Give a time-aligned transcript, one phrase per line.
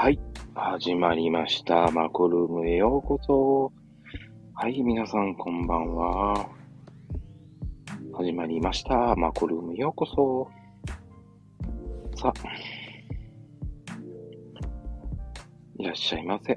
[0.00, 0.20] はい。
[0.54, 1.90] 始まりました。
[1.90, 3.72] マコルームへようこそ。
[4.54, 6.48] はい、皆さんこんばんは。
[8.12, 9.16] 始まりました。
[9.16, 10.48] マコルームへようこそ。
[12.16, 12.32] さあ。
[15.78, 16.56] いらっしゃいませ。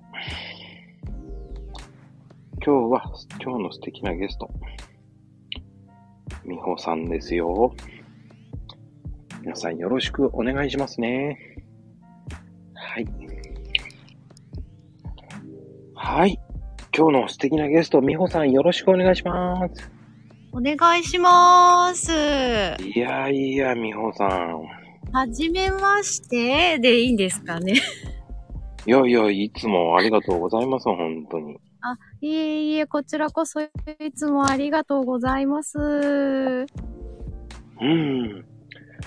[2.64, 3.12] 今日は、
[3.44, 4.52] 今日の素敵なゲスト。
[6.46, 7.74] みほさんですよ。
[9.42, 11.51] 皆さんよろしくお願いしますね。
[16.14, 16.38] はい。
[16.94, 19.90] 今日の素敵なゲスト、みほさんよろしくお願いします。
[20.52, 22.12] お願いします。
[22.12, 24.62] いやいや、みほさん。
[25.14, 27.76] はじめましてでいいんですかね。
[28.86, 31.58] いやいや、いつもありがとうございます、本当に。
[31.80, 33.70] あ、いえいえ、こちらこそい
[34.14, 35.80] つもありがとうございます。
[35.80, 36.66] う
[37.86, 38.46] ん。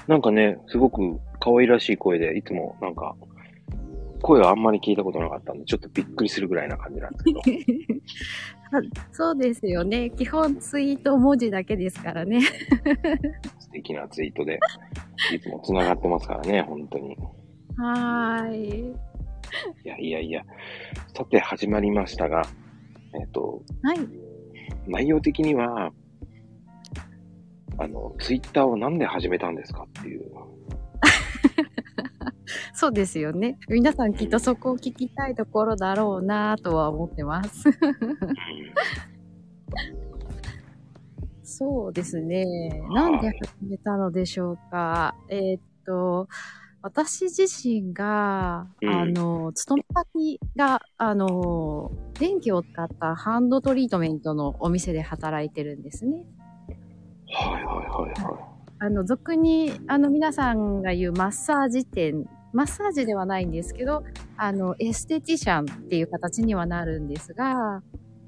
[0.09, 3.15] なんかね、すごく可愛らしい声で、いつもなんか、
[4.25, 7.41] 声はあんまり聞いたことなかったんで、ちょっとびっくりするぐらいな感じなんですけど。
[9.13, 10.11] そうですよね。
[10.11, 12.41] 基本ツイート文字だけですからね。
[13.61, 14.59] 素敵なツイートで、
[15.35, 17.17] いつも繋がってますからね、本当に。
[17.77, 18.95] はーい。
[19.85, 20.43] いやいやいや。
[21.15, 22.45] さて、始まりましたが、
[23.21, 23.99] えっ、と、はい。
[24.87, 25.93] 内容的には、
[27.77, 30.23] あの、ツイッターをなんで始めたんですかっていう。
[32.75, 33.57] そうですよね。
[33.69, 37.71] 皆さんきっとそこを聞きたいところだろうなとは思ってます。
[41.45, 42.45] そうですね。
[42.93, 45.15] なんで始めたのでしょうか。
[45.29, 46.27] えーっと、
[46.83, 56.25] 私自身が、うんあの、勤め先が、あの、電気を使ったハンドトリートメントのお店で働いてるんですね。
[57.33, 64.05] はいはいはいはあの、俗に、あの、皆さんが言うマッサージ店、マッサージではないんですけど、
[64.37, 67.83] あの、エステティシャンっていう形にはなるんですが、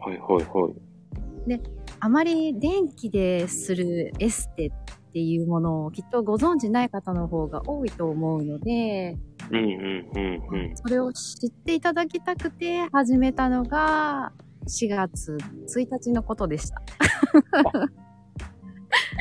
[0.05, 0.11] い。
[0.11, 1.61] はいはいはい。
[2.01, 4.73] あまり電気でするエステっ
[5.13, 9.17] ていうものをきっとご存知ない方の方が多いと思うので、
[9.51, 10.77] うんうんうんうん。
[10.77, 14.33] それを知っていただきたくて始めたのが
[14.67, 15.39] 4月
[15.75, 16.83] 1日のことでした。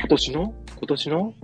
[0.00, 0.54] 今年の？
[0.78, 1.34] 今年の？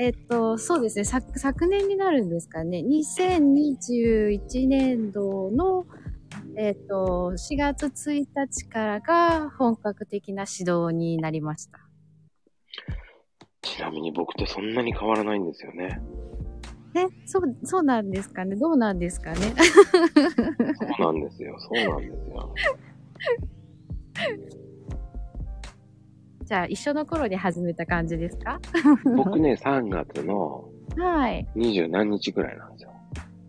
[0.00, 2.84] えっと、そうですね、昨昨年になるんですかね。
[2.86, 5.86] 2021年度の、
[6.56, 11.80] えっと、4月1日からが本格的な指導になりました。
[13.60, 16.00] ちなみに僕とそんなに変わらないんですよね。
[16.94, 18.54] え、そう、そうなんですかね。
[18.54, 19.36] どうなんですかね。
[19.36, 21.58] そうなんですよ。
[21.58, 22.54] そうなんですよ。
[26.48, 28.58] じゃあ、一緒の頃に始めた感じですか？
[29.18, 30.64] 僕ね、3月の
[30.96, 31.46] はい。
[31.54, 32.90] 20何日ぐらいなんですよ。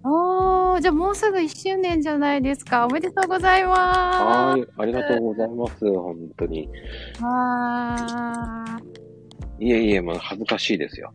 [0.03, 2.85] おー、じゃあもうすぐ1周年じゃないですか。
[2.85, 4.67] おめでとうございまはーい。
[4.77, 5.89] ありがとうございます。
[5.89, 6.69] 本当に。
[7.15, 7.23] す。
[7.23, 9.63] わー。
[9.63, 11.13] いえいえ、まあ恥ずかしいですよ。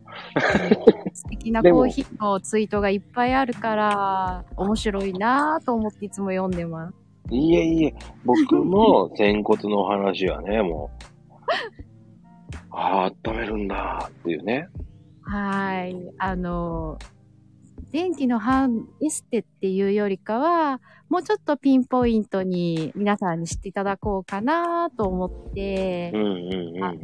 [1.13, 6.95] 素敵なコーヒーのツイートがいっぱいあるから、面白いなーと思っていつも読んでます。
[7.29, 11.05] いえいえ、僕も仙骨のお話はね、もう、
[12.71, 14.67] ああ、温めるんだっていうね。
[15.23, 15.95] はい。
[16.17, 16.97] あの、
[17.91, 26.99] 電気のハンエステっていうよりかは、もうちょっとピンポイントに皆さんに知っていただこうかなと思ってうん、うんうんあの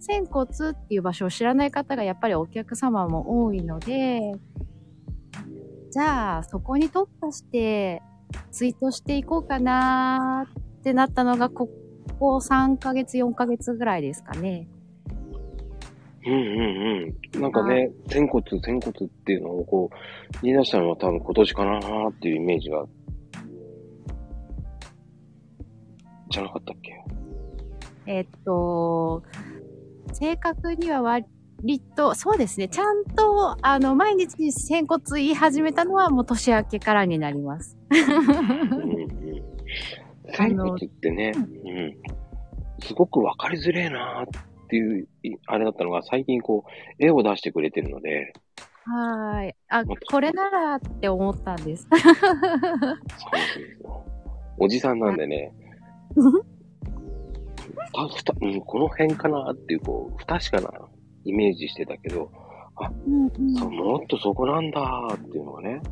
[0.00, 4.32] 仙骨っていう場所を知らない方がやっぱりお客様も多いので、
[5.90, 8.00] じゃあそこに特化して
[8.50, 10.46] ツイートしていこうかな
[10.78, 11.68] ってなったのが、こ
[12.20, 14.68] こ3ヶ月、4ヶ月ぐらいですかね。
[16.24, 16.32] うん。
[16.32, 17.40] うんうんうん。
[17.40, 19.96] なんかね、仙骨、仙骨っていうのをこう、
[20.42, 22.84] 言い出したのは多分今年かなーっていうイメージが、
[26.28, 26.92] じゃなかったっけ？
[28.06, 29.22] えっと、
[30.12, 31.24] 正確には割
[31.96, 37.78] と、そうですね、ちゃんと、あの、毎日仙骨言い始めたのはもう年明けからになります。
[37.90, 39.08] うんうん。
[40.34, 41.96] 仙骨ってね、うん。
[42.82, 46.70] すごくわかりづれえなーっていう、いあれだったのが、最近こう、
[47.04, 48.32] 絵を出してくれてるので、
[48.84, 49.54] はーい。
[49.68, 51.86] あこれならって思ったんです。
[51.90, 54.04] そうですよ。
[54.58, 55.52] おじさんなんでね、
[57.92, 60.70] たふた、うん、この辺かなっていう、こう、不確かな
[61.24, 62.30] イメージしてたけど、
[63.06, 64.80] うんうんもっとそこなんだ
[65.14, 65.82] っていうのがね。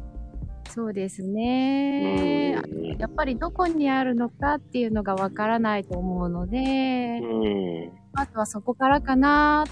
[0.79, 2.57] そうですうんね。
[2.65, 7.93] うんやっぱりどこにあるのかっていうのがわからないと思うので、うん。
[8.15, 9.65] あとはそこからかな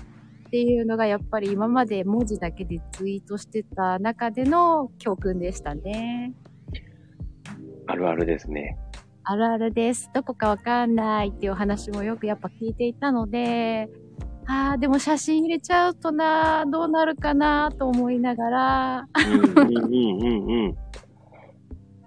[0.48, 6.34] っていうのがやっぱり今まで文字だけでツイートしてた中での教訓でしたね。
[7.86, 8.76] あるあるですね。
[9.22, 10.10] あるあるです。
[10.12, 13.88] どこかわかんないっていうお話もよくやっぱ聞いていたので、
[14.48, 19.08] ああ、でも写真入れちゃうとな、どうなるかなと思いながら。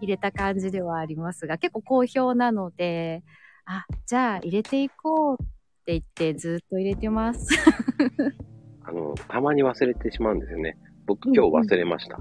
[0.01, 3.23] 入れた感じではありますが、結構好評なので、
[3.65, 5.45] あ、じゃあ入れていこうっ
[5.85, 7.49] て言ってずっと入れてます。
[8.83, 10.77] あの、たまに忘れてしまうんですよね。
[11.05, 12.19] 僕今日忘れました。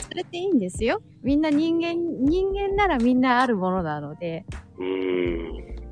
[0.00, 1.00] それっていいんですよ。
[1.22, 4.44] みんな人間、人間ならみんなあるものなので、
[4.78, 5.83] うーん。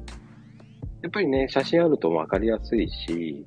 [1.03, 3.47] やっぱりね、写真あると分かりやすいし、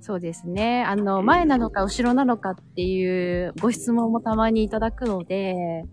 [0.00, 0.84] そうですね。
[0.84, 5.84] あの、前なのか後ろなのかっていうご質問もたまにいただくので、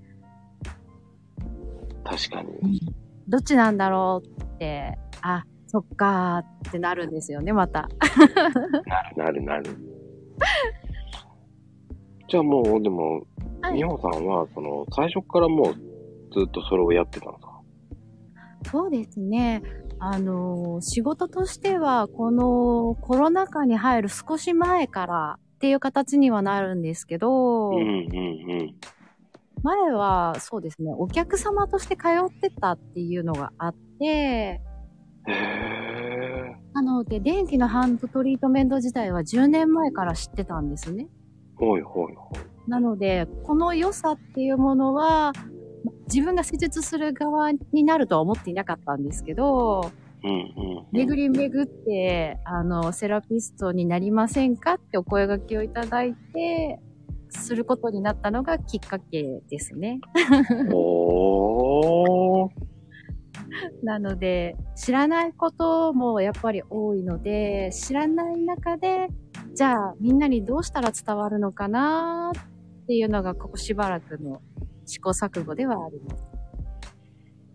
[2.03, 2.81] 確かに。
[3.27, 7.89] どっちなんだろうって、あ、そっかーってなるんですよね、また。
[8.85, 9.77] なるなるなる。
[12.29, 13.25] じゃあもう、でも、
[13.61, 17.61] はいみほさんは、その、最初からもうずっとそれをやってたんですか？
[18.71, 19.61] そうですね。
[19.99, 27.83] あの、仕事としては、このコロナ禍に入る少し前からっていう形にはなるんですけど、うんうんう
[28.63, 28.75] ん。
[29.63, 34.61] 前はそうですね、お客様として通ってたっていうのがあって。
[36.73, 41.07] なので、電気のハンドトリートメント自体は10年前から知ってたんですね。
[41.55, 42.69] ほいほいほい。
[42.69, 45.33] なので、この良さっていうものは、
[46.07, 49.91] 自分が施術する側になるとは思っていなかったんですけど、
[50.23, 50.85] うんうん、うん。
[50.91, 56.79] 巡り巡って、あの、セラピストになりませんかってお声掛けをいただいて、
[57.29, 59.99] することになったのがきっかけですね。
[60.73, 62.49] おー。
[63.83, 69.09] なので、知らないこともやっぱり多いので、知らない中で、
[69.53, 72.31] じゃあみんなにどうしたら伝わるのかな
[72.83, 74.41] っていうのがここしばらくの
[74.87, 76.23] 試行錯誤ではあります。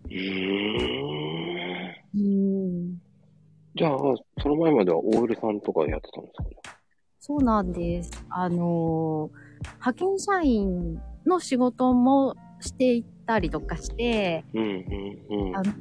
[0.04, 0.82] うー
[1.88, 2.12] ん。
[2.14, 3.02] うん。
[3.74, 3.98] じゃあ、
[4.40, 6.76] その前までは OL さんとかやってたんですか
[7.18, 8.10] そうなんです。
[8.28, 15.56] あのー派遣社員の仕事もしていったりとかして、うんうんうん。
[15.56, 15.72] あの、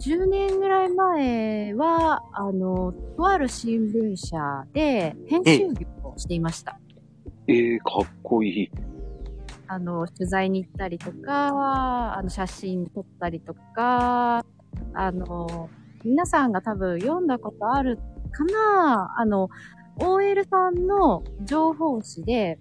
[0.00, 4.36] 10年ぐらい前は、あの、とある新聞社
[4.72, 6.78] で編集業をしていました。
[7.46, 8.70] えー、かっこいい。
[9.68, 14.44] あの、取材に行ったりとか、あの、写真撮ったりとか、
[14.94, 15.68] あの、
[16.04, 17.98] 皆さんが多分読んだことある
[18.32, 19.50] かなあの、
[20.00, 22.58] OL さんの情報誌で、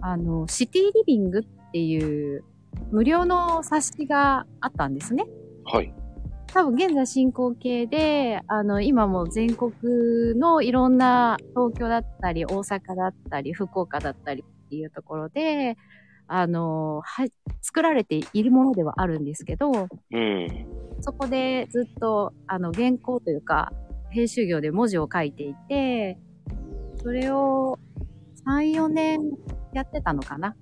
[0.00, 1.42] あの、シティリビングっ
[1.72, 2.44] ていう
[2.90, 5.26] 無料の冊子があったんですね。
[5.64, 5.92] はい。
[6.46, 9.72] 多分現在進行形で、あの、今も全国
[10.38, 15.78] のいろんな東京だったり、大阪だったり、福岡だったりっていうところで、
[16.26, 17.26] あの、は、
[17.62, 20.66] 作られているものではあるんですけど、うん。
[21.00, 23.72] そこでずっと、あの、原稿というか、
[24.10, 26.18] 編集業で文字を書いていて、
[26.96, 27.78] それを
[28.46, 29.20] 3、4年
[29.72, 30.54] やってたのかな。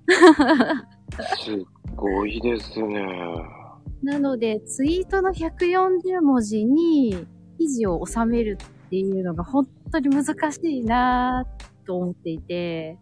[1.43, 1.57] すっ
[1.97, 3.05] ごいですね。
[4.03, 7.27] なので、ツイートの140文字に
[7.59, 8.57] 記事を収める
[8.87, 12.99] っていうのが本当に難しいなぁと思っていて、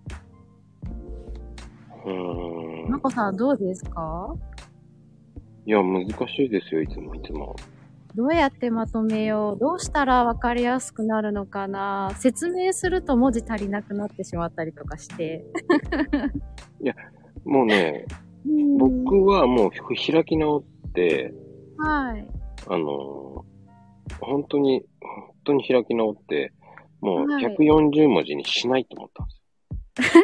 [2.04, 2.98] うーんま。
[3.00, 4.34] こさんどうですか？
[5.66, 7.56] いや、難しいですよ、いつもいつも。
[8.14, 9.58] どうやってまとめよう？
[9.58, 12.12] どうしたらわかりやすくなるのかな？
[12.16, 15.44] 説明すると文字足りなくなってしまったりとかして。
[17.44, 18.06] もうね、
[18.46, 21.34] うん僕はもう開き直って、
[21.78, 22.26] はい。
[22.68, 23.54] あのー
[24.20, 26.52] 本当に、本当に開き直って、
[27.00, 29.34] もうはい140文字にしないと思ったんで
[30.10, 30.23] すよ。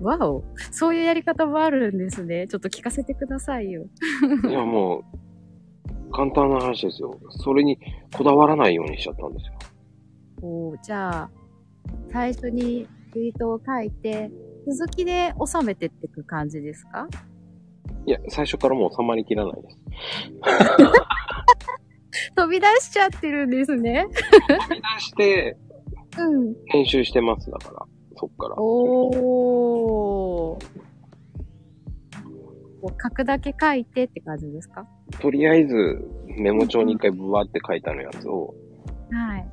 [0.00, 0.44] わお。
[0.70, 2.46] そういうやり方もあるんですね。
[2.48, 3.86] ちょっと聞かせてくださいよ。
[4.48, 7.20] いや、もう、簡単な話ですよ。
[7.30, 7.78] それに
[8.16, 9.52] こだわらないようにしちゃったんですよ。
[10.42, 11.30] おーじゃあ、
[12.10, 14.30] 最初にツイートを書いて、
[14.66, 17.06] 続きで収めてっていく感じですか？
[18.06, 19.78] いや、最初からもう収まりきらないです。
[22.34, 24.06] 飛び出しちゃってるんですね。
[24.10, 25.56] 飛び出して、
[26.18, 26.54] うん。
[26.66, 27.86] 編集してます、だから。
[28.20, 28.56] そっから。
[28.58, 30.66] おー。
[32.82, 34.86] こう書くだけ書いてって感じですか？
[35.20, 38.54] とりあえず、メモ帳に一回ブワって書いたのやつを
[39.10, 39.48] はい。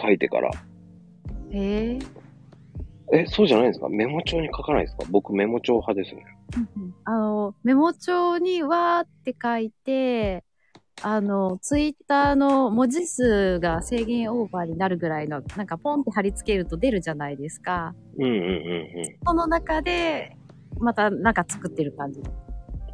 [0.00, 0.50] 書いてから、
[1.50, 2.06] えー。
[3.12, 3.90] え、そうじゃないんですか？
[3.90, 5.04] メモ帳に書かないですか？
[5.10, 6.24] 僕メモ帳派ですね。
[7.04, 10.44] あの、メモ帳にわーって書いて、
[11.02, 17.94] あの、ツイッターの文字数が制限オーバーになるぐらいの、なんかポンって貼り付けると出るじゃないですか。
[18.18, 19.16] うんうんうんうん。
[19.26, 20.36] その中で、
[20.78, 22.20] またなんか作ってる感じ。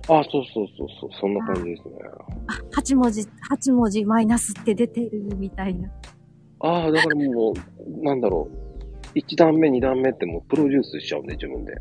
[0.08, 1.94] あ、そうそうそうそう、そんな感じですね。
[2.46, 5.90] あ、8文字、8文字マイナスって出てるみたいな。
[6.60, 8.48] ああ、だからもう、なんだろ
[9.14, 9.18] う。
[9.18, 11.74] 1段目、2段目ってもうプロデュースしちゃうんで、自分で。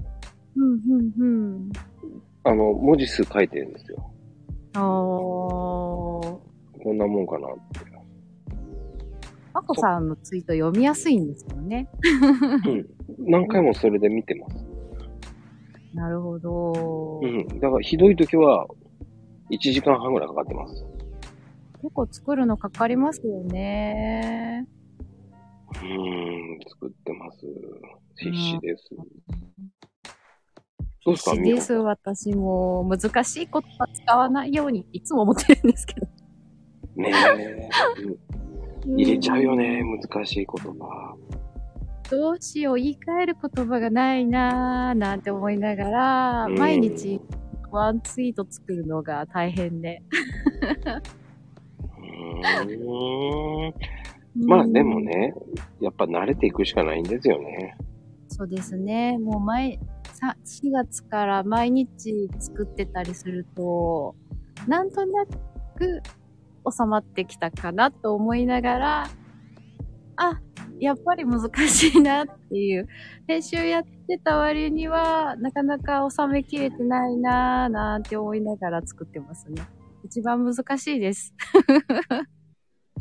[0.55, 1.25] うん、うん、う
[1.59, 1.71] ん。
[2.43, 4.11] あの、文字数書いてるんですよ。
[4.75, 4.81] あー。
[4.81, 6.39] こ
[6.93, 7.95] んなもんかなって。
[9.55, 11.87] まこさんのツイート読みやすいんですよね。
[12.67, 12.85] うん。
[13.19, 14.65] 何回もそれで見てます。
[15.93, 17.21] なるほど。
[17.23, 17.47] うん。
[17.61, 18.67] だからひどい時は、
[19.49, 20.85] 1時間半ぐらいかかってます。
[21.81, 24.67] 結構作るのかかりますよね。
[25.69, 27.45] うーん、作ってます。
[28.17, 28.89] 必死です。
[31.05, 31.31] どうですか？
[31.35, 32.83] 必死です、私も。
[32.83, 36.07] 難しい言葉使わないようにいつも思ってるんですけど。
[36.95, 37.69] ねえ。
[38.01, 38.17] うん
[38.87, 41.15] 入れちゃうよね、難しい言葉。
[42.11, 47.19] どうしよう、言い換える言葉がないなぁ、なんて思いながら、うん毎日
[47.71, 50.03] ワンツイート作るのが大変で。
[51.97, 54.47] うーん。
[54.47, 55.33] まあでもね、
[55.81, 57.75] やっぱ慣れていくしかないんですよね。
[58.27, 59.17] そうですね。
[59.17, 64.15] もう毎、さ、4月から毎日作ってたりすると、
[64.67, 66.01] なんとなく
[66.71, 69.09] 収まってきたかなと思いながら、
[70.17, 70.39] あ、
[70.79, 72.87] やっぱり難しいなっていう。
[73.27, 79.61] 編集やってた割には、なかなか収めきれてないなぁなんて思いながら作ってますね。
[80.03, 81.33] 一番難しいです。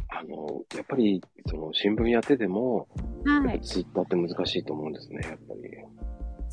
[0.09, 2.89] あの、やっぱり、その、新聞やってても、
[3.25, 3.61] はい。
[3.61, 5.61] ツイッターって難しいと思うんですね、やっぱり。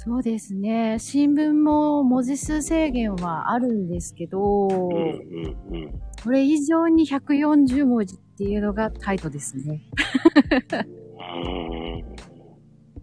[0.03, 0.97] そうですね。
[0.97, 6.01] 新聞も文字数制限はあるんですけど、うん、うん、うん。
[6.23, 9.83] それ以上に140文字っていうのがタイトですね。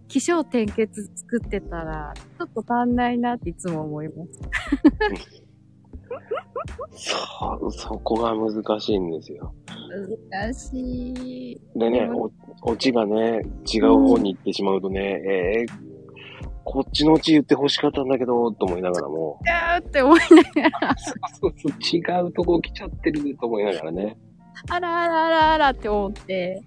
[0.09, 4.41] 気象転結作ってたら、ちょっと足んないなっていつも思います。
[7.31, 9.53] そう、そこが難しいんですよ。
[10.37, 11.61] 難しい。
[11.77, 12.09] でね、
[12.61, 15.88] オチがね、違う方に行ってしまうとね、えー
[16.71, 24.15] こっちのオチ言って欲しかったんだけど、と思いながらも、あーって思いながら、そうそうそう、違うとこ来ちゃってると思いながらね。
[24.69, 26.61] あらあらあらあらって思って。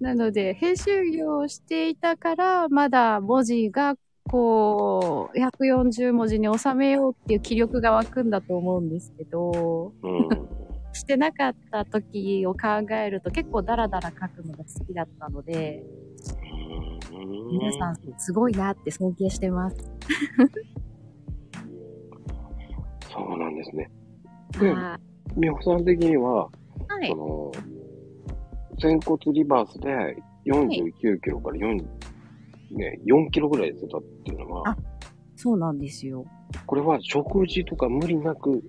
[0.00, 3.96] なので、編集業をしていたから、まだ文字が、
[4.30, 10.28] こう、140文字に収めようっていう気力が湧くんだと思うんですけど、うん。
[10.90, 12.58] うんしてなかった時を考
[12.94, 15.84] えると結構ダラダラ書くのが好きだったので、
[17.50, 19.76] 皆さんすごいなって尊敬してます。
[23.12, 23.90] そうなんですね。
[24.60, 24.98] では
[25.36, 26.48] 美穂さん的には、
[27.02, 27.08] い。
[27.08, 27.52] その、
[28.80, 30.16] 仙骨リバースで
[30.46, 31.76] 49キロから4、
[32.72, 34.76] ね、4キロぐらい痩せたっていうのはあ、
[35.36, 36.24] そうなんですよ。
[36.66, 38.62] これは食事とか無理なく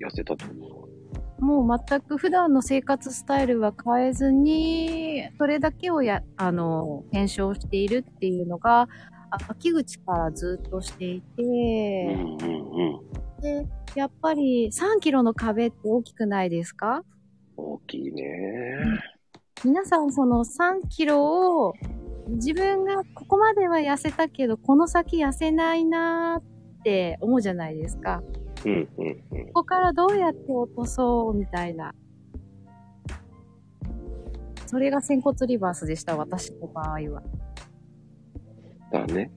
[0.00, 0.95] 痩せたってことですか？
[1.38, 8.88] もう全く普段の生活スタイルは変えずに、それだけをや、あの、検証しているっていうのが、
[9.30, 13.00] あ秋口からずっとしていて、うんうんう
[13.38, 13.42] ん。
[13.42, 17.02] で、やっぱり3キロの壁って大きくないですか？
[17.56, 18.78] 大きいね。
[19.64, 21.74] 皆さんその3キロを
[22.28, 26.42] 自分がここまでは痩せたけど、この先痩せないなーっ
[26.84, 28.22] て思うじゃないですか。
[28.66, 29.46] うんうんうん。
[29.46, 31.94] ここからどうやって落とそうみたいな。
[34.66, 37.22] それが仙骨リバースでした、私の場合は。
[38.90, 39.30] だね、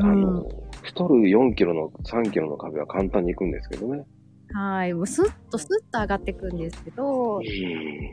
[0.00, 0.44] あの、
[0.82, 4.04] 太る4キロの3キロの壁は簡単に行くんですけどね。
[4.52, 4.92] はい。
[4.92, 7.46] もうスッとスッと上がっていくんですけど、うはい。
[7.46, 8.06] ん。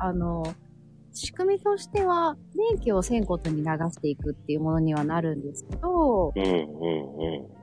[0.00, 0.42] あの、
[1.12, 6.56] 仕組みとしては、電気を仙骨に流していくっていうものにはなるんですけど、うんうんう
[7.42, 7.53] ん。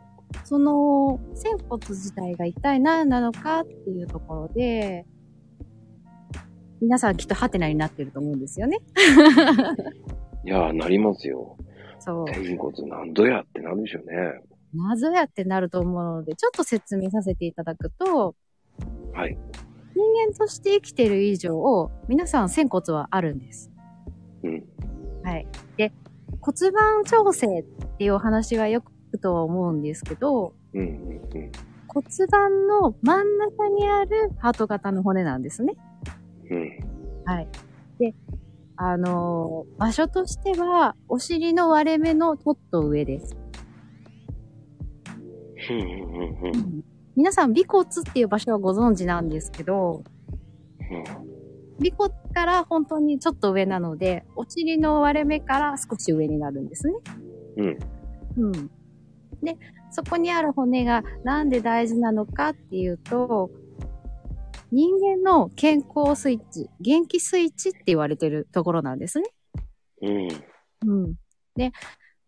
[0.44, 5.06] その、仙骨自体が一体何なのかっていうところで、
[6.82, 8.80] 皆さんきっとハテナになってると思うんですよね。
[10.46, 11.56] いやー、なりますよ。
[12.00, 12.26] そう。
[12.26, 14.42] 天骨なんどやってなるでしょうね。
[14.74, 18.36] 謎やってなると思うので、ちょっと説明させていただくと、
[19.14, 19.38] はい。
[19.94, 23.72] 人間として生きてる以上、皆さん仙骨はあるんです。
[24.44, 24.64] うん。
[25.24, 25.48] はい。
[25.78, 25.92] で、
[26.40, 27.64] 骨盤調整っ
[27.98, 31.52] ていうお話はよく聞くとは思うんですけど、うんうんうん。
[31.88, 35.74] 骨盤の真ん中にあるハート型の骨なんですね。
[36.50, 36.70] うん。
[37.26, 37.48] はい。
[38.00, 38.16] で、
[38.78, 43.36] あのー場所としては、お尻の割れ目のちょっと上です。
[45.70, 46.84] うんうんうんうん。
[47.16, 50.04] 皆さん、尾骨っていう場所はご存知なんですけど、
[51.80, 56.94] 尾骨から本当にちょっと上なので、お尻の割れ目から少し上になるんですね。
[57.58, 57.80] うん。
[58.38, 58.72] うん。
[59.44, 59.58] で、
[59.92, 63.50] そこにある骨がなんで大事なのかっていうと、
[64.72, 69.30] 人間の健康スイッチ、元気スイッチって言われてるところなんですね。
[70.02, 70.28] うん。
[70.88, 71.16] うん。
[71.56, 71.72] で、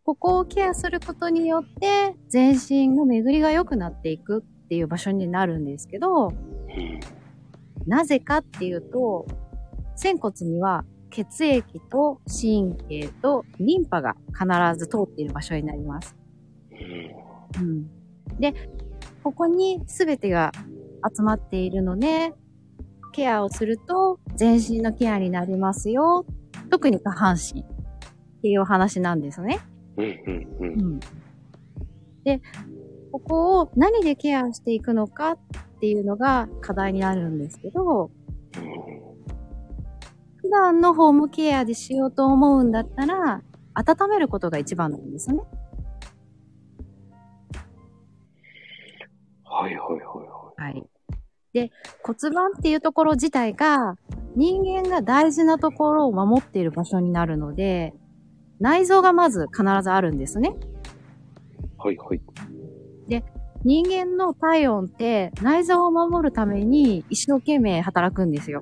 [0.03, 6.99] ここをケアすることによって、全身の巡りが良くなっていくっていう場所になるんですけど、うん。
[7.87, 9.25] なぜかっていうと、
[9.95, 14.45] 仙骨には血液と神経とリンパが必
[14.77, 16.15] ず通っている場所になります。
[17.57, 17.63] うん。
[17.63, 17.89] うん。
[18.39, 18.53] で、
[19.23, 20.51] ここに全てが
[21.15, 22.33] 集まっているので、
[23.13, 26.25] ケアをすると全身のケアになりますよ。
[26.69, 27.63] 特に下半身っ
[28.41, 29.59] ていうお話なんですね。
[29.97, 30.99] うん。
[32.23, 32.41] で、
[33.11, 35.37] ここを何でケアしていくのかっ
[35.79, 38.09] ていうのが課題になるんですけど、
[40.37, 43.41] 普段のホームケアでしようと思うんだったら、
[43.75, 45.41] 温めることが一番なんですね。
[49.53, 50.83] はいはいはいははい。
[51.53, 51.71] で、
[52.03, 53.95] 骨盤っていうところ自体が
[54.35, 57.93] 人間が大事なところを守っている場所になるので、
[58.59, 60.49] 内臓がまず必ずあるんですね。
[60.49, 60.53] い。
[61.77, 62.21] はいはい。
[63.65, 68.61] 人間の体温って内臓を守るために一生懸命働くんですよ。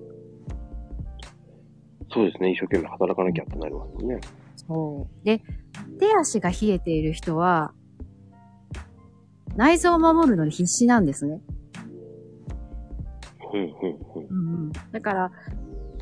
[2.14, 2.52] そうですね。
[2.52, 4.20] 一生懸命働かなきゃってなりますもんね。
[4.56, 5.26] そう。
[5.26, 5.42] で、
[6.00, 7.74] 手足が冷えている人は、
[9.56, 11.42] 内臓を守るのに必死なんですね。
[14.30, 14.72] うん。
[14.92, 15.32] だから、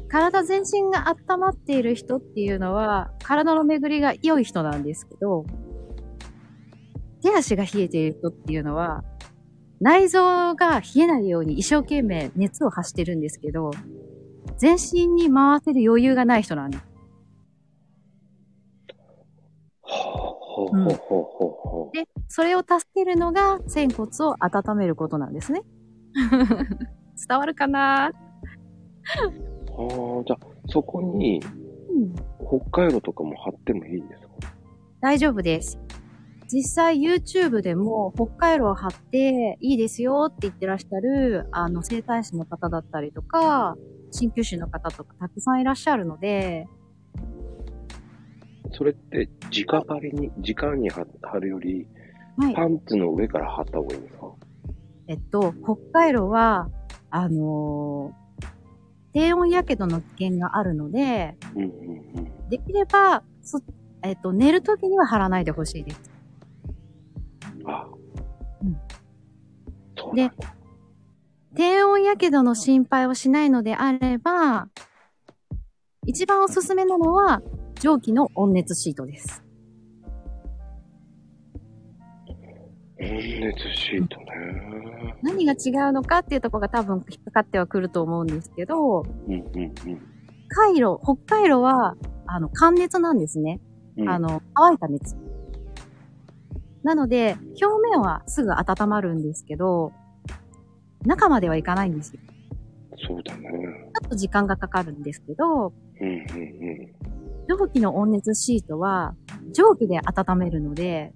[0.08, 5.46] 体全身が温まっている人っていうのは、体の巡りが良い人なんですけど、
[7.22, 9.04] 手足が冷えている人っていうのは、
[9.80, 13.72] 内臓が冷えないように一生懸命熱を発してるんですけど、
[14.58, 16.84] 全身に回せる余裕がない人なんです。
[19.82, 20.29] ほう
[20.68, 21.24] ほうほうほう
[21.70, 21.98] ほう。
[21.98, 25.62] で、それを助けるのが仙骨を温めることなんですね。
[27.28, 28.06] 伝わるかな？
[28.06, 28.12] ああ、
[30.26, 31.42] じゃあ、そこに、
[31.90, 32.16] うん。
[32.62, 34.30] 北海道とかも貼ってもいいんですか？
[35.02, 35.80] 大丈夫です。
[36.52, 43.76] 実際 YouTube でも北海道を貼っていいですよって言ってらっしゃる、あの、生体師の方だったりとか、
[44.12, 46.68] 鍼灸師の方とかたくさんいらっしゃるので、
[48.72, 51.88] それって、直張りに、直に貼貼るより、
[52.38, 52.54] はい。
[52.56, 54.28] パンツの上から貼った方がいいんですか？
[55.08, 56.70] えっと、北海道は、
[57.10, 58.20] あのー
[59.12, 61.72] 低温やけどの危険があるので、うんうんう
[62.46, 62.50] ん。
[62.50, 63.60] できれば、そ
[64.04, 66.12] えっと、寝るときには貼らないでほしいです。
[67.66, 67.88] あ、
[68.62, 68.78] うん
[69.98, 70.34] そうなんだ。
[71.56, 74.70] 低温やけどの心配をしないのであれば、
[76.06, 77.42] 一番おすすめなのは、
[77.80, 79.44] 蒸気の温熱シートです。
[83.00, 85.16] 温熱シートね。
[85.22, 89.74] 何が違うのかっていうところが多分引っかかってはくると思うんですけど、うんうんうん。
[90.50, 91.96] カイロ、北海道は、
[92.28, 93.62] あの、寒熱なんですね。
[93.98, 95.16] うん、あの、乾いた熱。
[96.84, 99.94] なので、表面はすぐ温まるんですけど、
[101.06, 102.22] 中まではいかないんですよ。
[103.08, 103.50] そうだね。
[104.02, 107.29] ちょっと時間がかかるんですけど、うんうんうん。
[107.50, 109.16] 蒸気の温熱シートは
[109.52, 111.14] 蒸気で温めるので、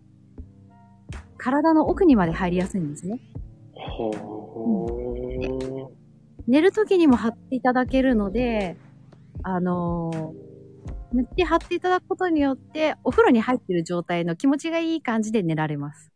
[1.37, 3.19] 体の奥にまで入りやすいんですね。
[6.47, 8.77] 寝る時にも貼っていただけるので、
[9.43, 10.43] あのー
[11.13, 16.11] 塗って貼っていただくことによって、お風呂に入ってる状態の気持ちがいい感じで寝られます。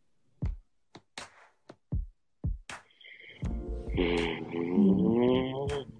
[3.12, 5.97] うーん。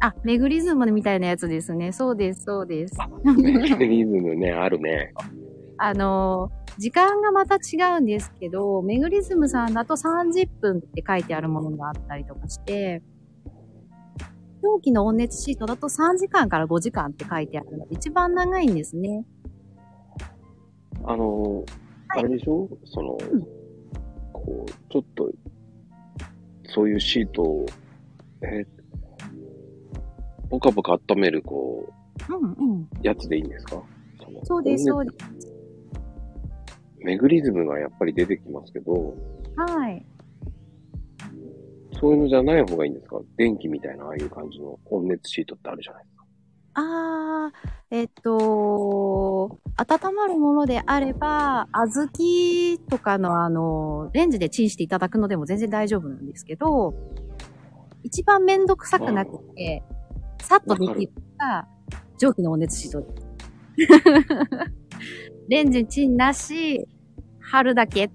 [0.00, 1.92] あ、メグリズムみたいなやつですね。
[1.92, 2.96] そうです、そうです。
[3.24, 5.12] メカニズムね、あるね。
[5.78, 13.02] あのー時間がまた違うんですけど、メグリズムさんだと30分って書いてあるものがあったりとかして、
[14.62, 19.24] 蒸気の温熱シートだと3時間から5時間って書いてあるので、一番長いんですね。
[21.02, 21.64] あの、はい
[22.10, 22.68] あれでしょ？
[22.84, 23.40] その、うん
[24.32, 25.32] こう、ちょっと、
[26.66, 27.66] そういうシートを、
[28.42, 28.66] えー、
[30.50, 31.92] ポカポカ温める、こ
[32.28, 32.80] うんうん。
[32.82, 33.82] う、やつでいいんですか？
[34.44, 35.16] そうです、そうです。
[37.00, 39.14] メグリズムがやっぱり出てきますけど、
[39.56, 40.04] はい。
[42.00, 43.20] そういうのじゃない方がいいんですか？
[43.36, 46.24] 電気みたいな、ああいう感じの温熱シートってあるじゃないですか。
[46.74, 56.94] あー、えっと、温まるものであれば、小豆とかのあの、レンジでチンしていただくのでも全然大丈夫なんですけど、
[58.02, 59.82] 一番めんどくさくなくて、
[60.40, 61.66] さっとできるのが、
[62.18, 63.28] 蒸気の温熱シートです。
[65.48, 66.86] レンジチンなし、
[67.40, 68.10] 貼るだけ。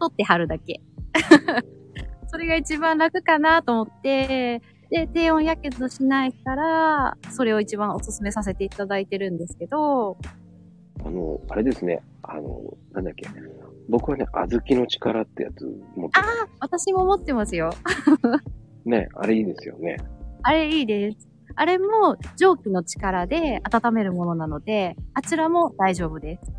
[0.00, 0.80] 取って貼るだけ。
[2.28, 10.16] それが一番楽かなと思って、で、低温やけどしないから、それを一番お勧めさせていただいてるんですけど、
[11.04, 12.02] あの、あれですね。
[12.22, 13.26] あの、なんだっけ。
[13.88, 15.64] 僕はね、小豆の力ってやつ
[15.96, 16.48] 持ってます。
[16.60, 17.70] 私も持ってますよ。
[18.84, 19.96] ね、あれいいですよね。
[20.42, 21.28] あれいいです。
[21.56, 26.52] あれも蒸気の力で温めるものなので、あちらも大丈夫です。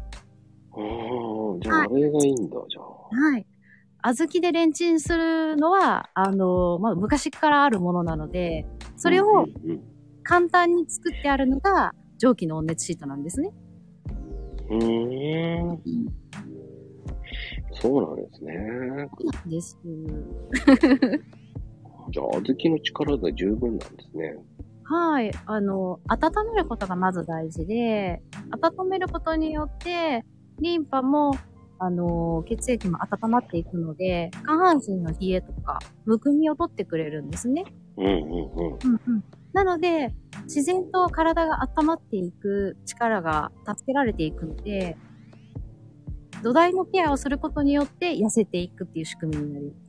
[0.73, 2.83] ああ、じゃああれがいいんだ、じゃあ。
[2.83, 3.45] はい。
[4.03, 8.65] 小豆でレンチンするのは、あの、まあ、昔からあるものなので、
[8.97, 9.25] それを
[9.63, 9.81] うんうん
[10.23, 13.49] 簡単に作ってあるのが蒸気の温熱シートなんですね。
[14.69, 15.81] うん。
[17.73, 19.09] そうなんですね。
[19.47, 19.77] です。
[22.09, 24.35] じゃあ、小豆の力で十分なんですね。
[24.83, 25.31] はい。
[25.45, 30.25] あの、温めることがまず大事で、温めることによって、
[30.59, 31.31] リンパも、
[31.79, 37.63] あの、血液も温まっていくので、下半身の冷えとか、むくみを取ってくれるんですね。
[37.97, 38.23] うんうんうん。
[38.23, 39.23] うんうん。
[39.53, 44.97] なので、自然と体が温まっていく力が助けられていくので、
[46.43, 49.80] 土台のケアをすることによって痩せていくっていう仕組みになります。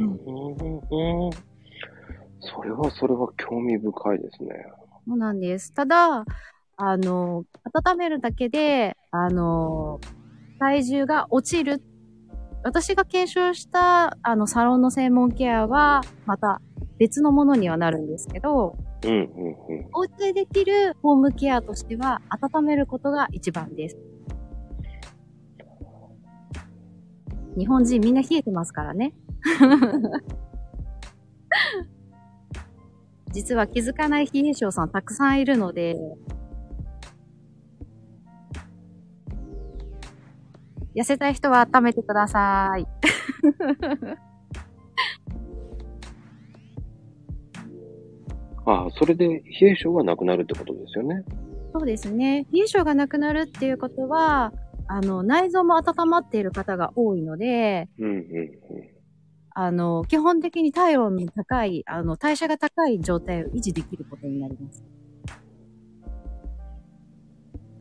[0.00, 1.30] うん
[2.44, 4.50] それはそれは興味深いですね。
[5.06, 5.72] そうなんです。
[5.72, 6.24] ただ、
[6.76, 10.00] あの、温めるだけで、あの、
[10.58, 11.82] 体重が落ちる。
[12.64, 16.60] 私が検証した、あの、サロンの専門ケアは、また
[16.98, 19.88] 別のものにはなるんですけど、うんうんうん。
[19.94, 23.96] お家でできるホームケアとしては、温めることが一番です。
[27.56, 29.12] 日本人みんな冷えてますからね。
[33.32, 35.96] 実は気づかない冷え性さんたくさんいるので、
[40.94, 42.86] 痩せたい人は温めてください。
[48.64, 51.24] ああ、それで冷え性がなくなるってことですよね。
[51.72, 52.46] そうですね。
[52.52, 54.52] 冷え性がなくなるっていうことは、
[54.92, 58.22] あの、内臓も温まっている方が多いので、うんうんうん。
[59.54, 64.84] あの、基本的に体温の高い、あの、代謝が高い状態を維持できることになります。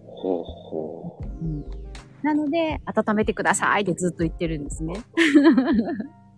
[0.05, 1.45] ほうほう。
[1.45, 1.65] うん。
[2.23, 4.93] なので、温めてくださいってずっと言ってるんですね。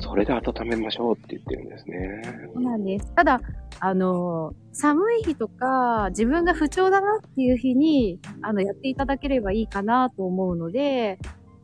[0.00, 2.22] それで温めましょうって言ってるんですね。
[2.54, 3.12] そうなんです。
[3.14, 3.40] ただ、
[3.80, 11.18] あの、寒い日とか、自分が不調だなっていう日に、あの、やっていただければいいかなと思うので、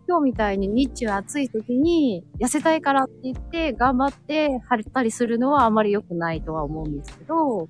[0.06, 7.68] 今日みたいに日中暑い時に、痩せたいからって言って、頑張って晴れたりするのはあまり良くないとは思うんですけど、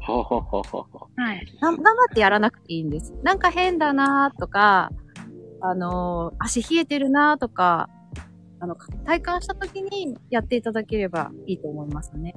[0.00, 1.46] はあ、はあはあはあ、はい。
[1.60, 3.12] 頑張ってやらなくていいんです。
[3.22, 4.90] なんか変だなとか、
[5.60, 7.88] あの、足冷えてるなとか、
[8.60, 12.34] あの、体感した時にやっていただければいいと思いますね。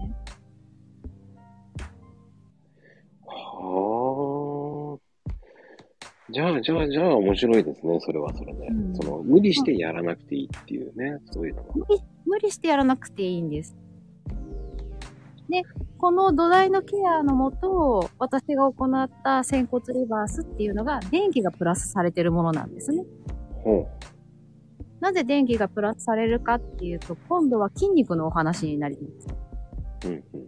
[3.26, 5.14] はあ。
[6.32, 8.00] じゃあ、じゃあ、じゃあ面白いですね。
[8.00, 8.68] それはそれで。
[8.68, 11.20] うんその、無理してやらなくていいっていうね。
[11.32, 11.68] そういうのは。
[11.76, 13.76] 無理無理してやらなくていいんです。
[15.50, 15.64] で、
[15.98, 23.04] この土台のケアのもと、私が行った仙骨リバースっていうのが電気がプラスされてるものなんですね。
[23.64, 23.88] ほ
[25.04, 30.08] なぜ電気がプラスされるかっていうと、今度は筋肉のお話になります。
[30.08, 30.10] う。
[30.10, 30.48] うん、うん、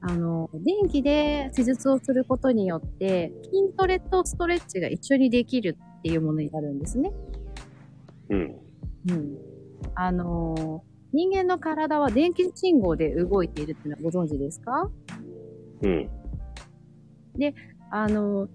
[0.00, 7.10] あの、電気で施術をすることによって、筋トレとストレッチが一緒にできるっていうものになるんですね。
[8.30, 8.38] うん。
[8.38, 8.54] うん。
[9.10, 9.38] うん。
[9.96, 14.88] あの、人間の体は電気信号で動いているっていうのはご存知ですか？
[15.82, 16.08] うん。
[17.90, 18.48] あの、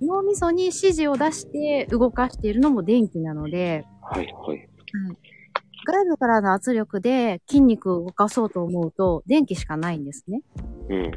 [0.00, 4.68] 脳みそに指示を出して動かしているのも電気なので、はい、はい。
[5.86, 10.42] 外部からの圧力で筋肉を動かそうと思うと電気しかないんですね。
[10.88, 11.10] うん。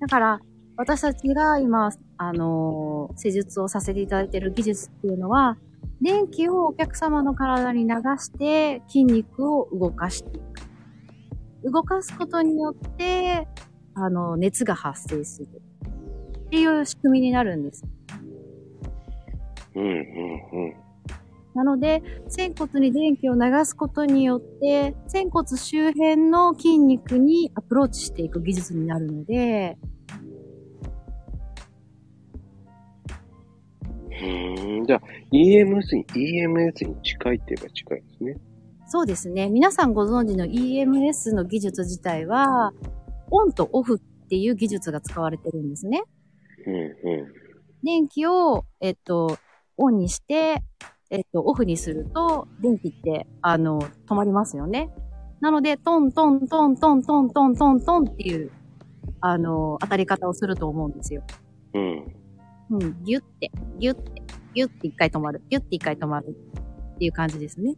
[0.00, 0.40] だから、
[0.76, 5.58] 私たちが今、あのー施術をさせていただいている技術っていうのは、
[6.00, 11.70] 電気をお客様の体に流して筋肉を動かしていく。
[11.70, 13.46] 動かすことによって、
[13.94, 15.60] あの、熱が発生する。
[16.50, 17.84] っていう仕組みになるんです。
[19.76, 19.96] うん、うん、う
[20.70, 20.74] ん。
[21.54, 29.78] なので、仙骨に電気を流すことによって、仙骨周辺の筋肉にアプローチしていく技術になるので、
[34.20, 34.86] うん。
[34.86, 38.36] じゃあ、EMS に、EMS に近いって言えば近いですね。
[38.88, 39.48] そうですね。
[39.48, 42.72] 皆さんご存知の EMS の技術自体は、
[43.30, 46.02] オンとオフっていう技術が使われてるんですね。
[46.66, 47.32] うん、うん。
[47.82, 49.38] 電気を、えっと、
[49.76, 50.62] オンにして、
[51.10, 54.90] えっと、オフにすると、電気って、あの、止まりますよね。
[55.40, 58.50] なので、トントントントントントントントンっていう、
[59.20, 61.22] あの、当たり方をすると思うんですよ。
[61.74, 62.14] うん。
[62.70, 64.22] うん、ギュって、ギュって、
[64.54, 66.36] ギュって一回止まる、ギュって一回止まる
[66.94, 67.74] っていう感じですね。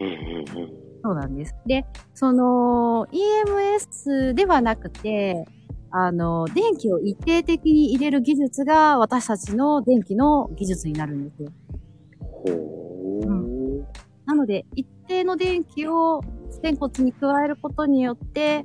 [0.00, 0.85] うんうんうん。
[1.06, 1.54] そうなんです。
[1.66, 5.46] で、その、EMS ではなくて、
[5.92, 11.52] あの、電気を一定的に入れる技術が私たちの電気の技術になるんですよ。
[12.20, 13.28] ほー。
[13.28, 13.86] う
[14.26, 16.22] なので、一定の電気を
[16.60, 18.64] 仙骨に加えることによって、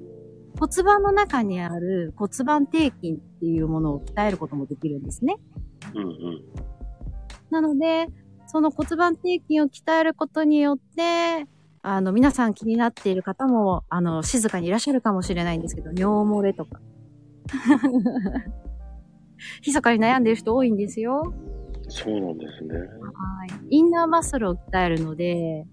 [0.60, 5.36] 骨盤の中にある骨盤底筋っていうものを鍛えることもできるんですね。
[5.94, 6.42] うんうん。
[7.52, 8.08] なので、
[8.48, 11.46] その骨盤底筋を鍛えることによって、
[11.84, 16.80] あの、皆さん気になっている方も、あの、静かにいらっしゃるかもしれないんですけど、尿漏れとか。
[19.66, 21.34] 密かに悩んでる人多いんですよ。
[21.88, 22.76] そうなんですね。
[22.78, 22.84] は
[23.46, 23.50] い。
[23.70, 25.66] インナーマッスルを鍛えるので、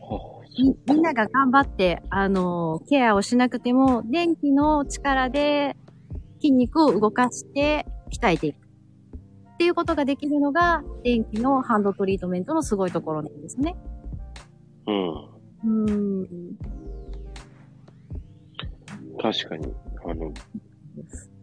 [0.00, 5.76] はあ、みみんなが頑張って、あの、ケアをしなくても、電気の力で
[6.40, 8.69] 筋肉を動かして鍛えていく。
[9.60, 13.76] っていうことができるのが、電気のハンドトリートメントのすごいところなんですね。
[14.86, 15.08] うん。
[15.12, 16.56] うーん。
[19.20, 19.70] 確かに、
[20.06, 20.32] あの、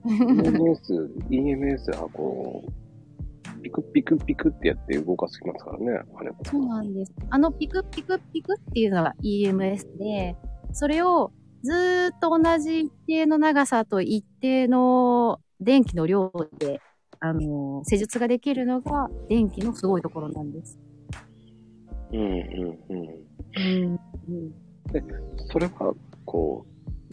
[0.09, 6.31] EMS、EMS はこう、ピクピクピクってやって動かすきますからね、あれ。
[6.43, 7.13] そうなんです。
[7.29, 10.35] あのピクピクピクっていうのが EMS で、
[10.73, 16.81] それをずーっと同じ一定の長さと一定の電気の量で、
[17.19, 20.79] あの、施術ができるのが電気のすごいところなんです。
[22.11, 22.27] うんうん
[22.89, 23.07] うん。
[23.55, 23.93] うん。
[23.93, 23.99] うん
[25.49, 25.93] それは、
[26.25, 26.65] こ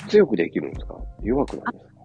[0.06, 0.96] う、強くできるんですか？
[1.22, 2.00] 弱くなるんですか？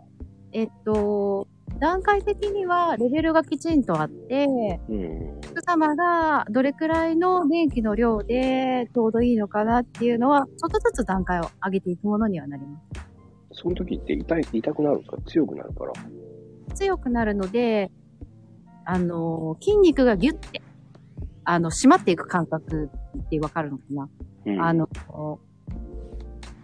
[0.52, 1.48] えっと、
[1.80, 5.38] 段階的にはレベルがきちんとあって、うん。
[5.52, 12.80] 奥様がどれくらいの電気の量でちょうどいいのかなっていうのは、ちょっとずつ段階を上げていくものにはなりま
[13.52, 13.62] す。
[13.62, 15.18] その時って痛い、痛くなるんですか？
[15.28, 15.94] 強くなるから。
[16.70, 17.92] 強くなるので、
[18.86, 20.62] あの、筋肉がギュッて、
[21.44, 24.10] あの、締まっていく感覚ってわかるのかな、
[24.46, 24.90] うん、あの、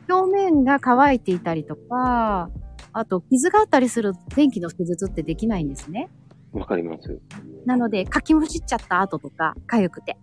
[0.10, 2.50] 表面が乾いていたりとか、
[2.94, 6.10] あと傷があったりする電気の施術ってできないんですね。
[6.54, 7.20] わかります。
[7.66, 10.18] なので、かきむしっちゃった後とか、痒くて。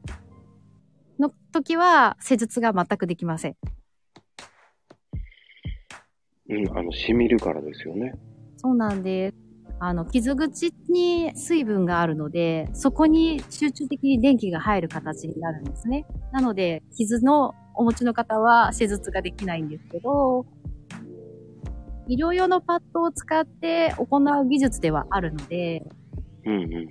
[1.19, 3.57] の時は、施術が全くできません。
[6.49, 8.15] うん、あの、染みるからですよね。
[8.57, 9.52] そうなんです。
[9.85, 16.07] あの、傷口に水分があるので、そこに集中的に電気が入る形になるんですね。
[16.31, 20.47] なので、傷のお持ちの方は施術ができないんですけど、
[22.07, 25.85] 医療用のパッドを使って行う技術ではあるので、
[26.45, 26.89] うんうんうん。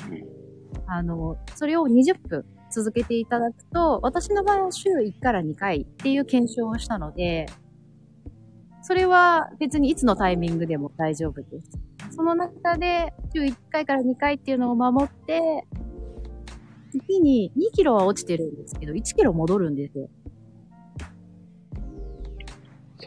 [0.86, 7.46] あの、それを20分続けていただくと、私の場合は週1から2回っていう検証をしたので、
[8.82, 11.91] それは別にいつのタイミングでも大丈夫です。
[12.12, 15.66] その中で週1回から2回っていうのを守って、
[16.92, 20.10] 月に2キロは落ちてるんですけど、1キロ戻るんですよ。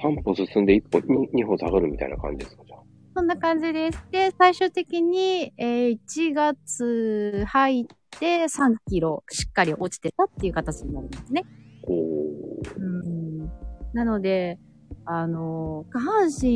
[0.03, 2.81] 3歩進んで1歩、2, 歩下がるみたいな感じですかじゃあ。
[3.17, 4.05] そんな感じです。
[4.11, 7.85] で、最終的に、えー1月入っ
[8.19, 11.45] て3キロしっかり落ちてたっていう形になりますね。
[11.87, 12.79] おー。
[12.79, 13.51] うん
[13.93, 14.59] なので、
[15.07, 16.49] あの、下半身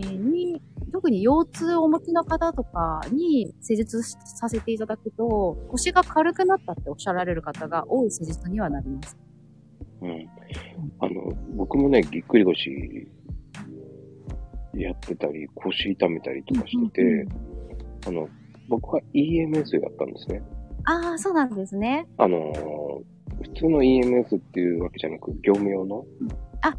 [0.00, 0.60] に、
[0.92, 9.16] 特に腰痛をお持ちの方とかに施術しさせていただくと、腰が軽くなったっておっしゃられる方が多い施術にはなります。
[10.02, 10.28] うん。
[11.00, 13.08] あの、僕もね、ぎっくり腰
[14.74, 17.36] やってたり、腰痛めたりとかしてうんうんて、
[18.06, 18.28] あの、
[18.68, 20.42] 僕は EMS やったんですね。
[20.84, 22.06] ああ、そうなんですね。
[22.18, 26.04] あのー、普通の EMS っていうわけじゃなく、業務用の、
[26.62, 26.74] あ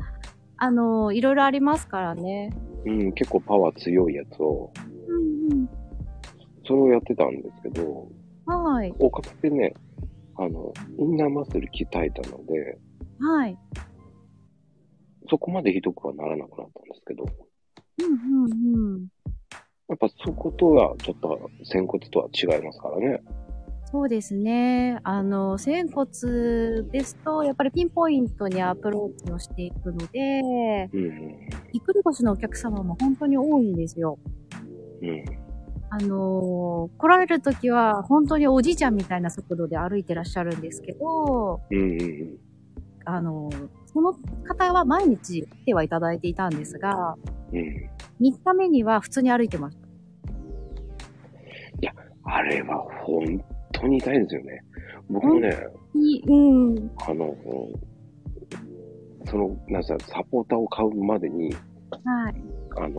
[0.71, 2.51] の、いろいろありますからね。
[2.85, 4.71] うん、結構パワー強いやつを、
[5.07, 5.69] うん
[6.67, 8.07] それをやってたんですけど、
[8.47, 8.63] うん。
[8.63, 8.93] はい。
[8.99, 9.73] おかげでね、
[10.35, 12.77] あの、インナーマッスル鍛えたので、
[13.19, 13.57] はい。
[15.29, 17.25] そこまでひどくはならなくなったんですけど、
[17.99, 19.07] うんうんうん。
[19.87, 23.21] やっぱそことはちょっと仙骨とは違いますからね。
[23.95, 24.99] そうですね。
[25.03, 26.09] あの、仙骨
[26.91, 31.09] ですと、やっぱりピンポイントにアプローチをしていくので、うん。
[31.71, 34.19] ぎっくり腰のお客様も本当に多いんですよ。
[35.01, 35.23] うん。
[35.89, 42.37] あのー来られるときは本当におじいちゃんみたいな速度で歩いてらっしゃるんですけど、うん。
[43.05, 47.15] あのーその方は毎日来てはいただいていたんですが、
[47.53, 47.89] うん。
[48.19, 49.85] 3日目には普通に歩いてました。
[52.27, 53.39] あれは本
[53.81, 54.63] 当に痛いですよね。
[55.09, 55.55] 僕もね、
[55.95, 56.91] いうん。
[57.07, 57.35] あの、
[59.25, 61.53] その、なんさ、サポーターを買うまでに、
[62.03, 62.35] はい。
[62.77, 62.97] あの、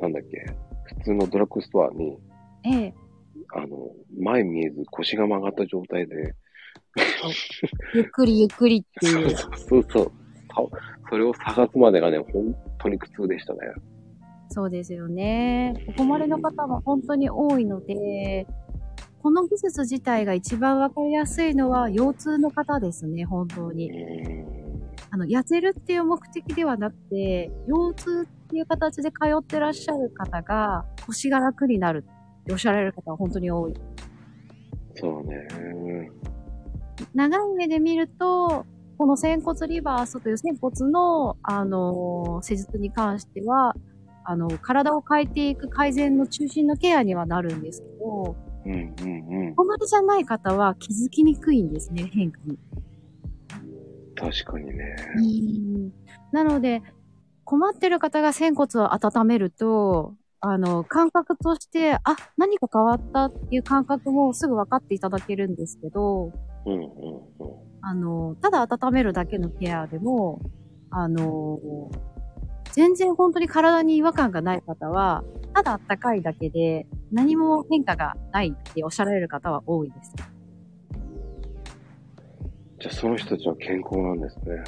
[0.00, 0.46] なんだっけ、
[0.98, 2.16] 普通のドラッグストアに、
[2.64, 2.94] ええ。
[3.54, 6.34] あの、前見えず腰が曲がった状態で、
[7.94, 9.36] ゆっくりゆっくりっていう。
[9.36, 10.12] そうそうそう、さ
[11.10, 13.60] それを探すまでがね、本当に苦痛でしたね。
[14.48, 15.74] そうですよね。
[15.88, 18.46] お困りの方も本当に多いので、
[19.22, 23.90] この技術自体が一番わかりやすいのは腰痛の方ですね、本当うに。
[25.10, 32.04] あの、痩せるっていう目的ではなくて、腰痛っていう形で通ってらっしゃる方が腰が楽になる
[32.42, 33.74] っておっしゃられる方は本当に多い。
[34.94, 35.48] そうね。
[37.14, 38.64] 長い目で見ると、
[38.98, 43.74] この仙骨リバースという仙骨の、あの施術に関しては、
[44.24, 49.52] あの、体を変えていく改善の中心のケアにはなるんですけど、うんうんうん。
[49.52, 52.58] お困りじゃない方は気づきにくいんですね、変化に。
[54.16, 54.96] 確かにね。
[56.32, 56.82] なので、
[57.44, 66.32] 困ってる方が仙骨を温めると、あの、感覚として、あ、何か変わったっていう感覚もすぐ分かっていただけるんですけど、
[66.66, 66.86] うんうんうん。
[67.82, 70.40] あの、ただ温めるだけのケアでも、
[70.90, 71.60] あの、
[72.72, 75.22] 全然本当に体に違和感がない方は、
[75.56, 80.12] ただ暖かいだけで何も変化がないっておっしゃられる方は多いです。
[82.78, 84.62] じゃあその人たちは健康なんですね。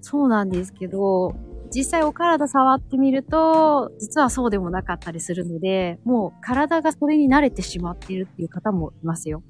[0.00, 1.34] そうなんですけど、
[1.74, 9.42] 実際お体触ってみると、実はそうでもなかったりするので、もう体がそれに慣れてしまっているっていう方もいますよ。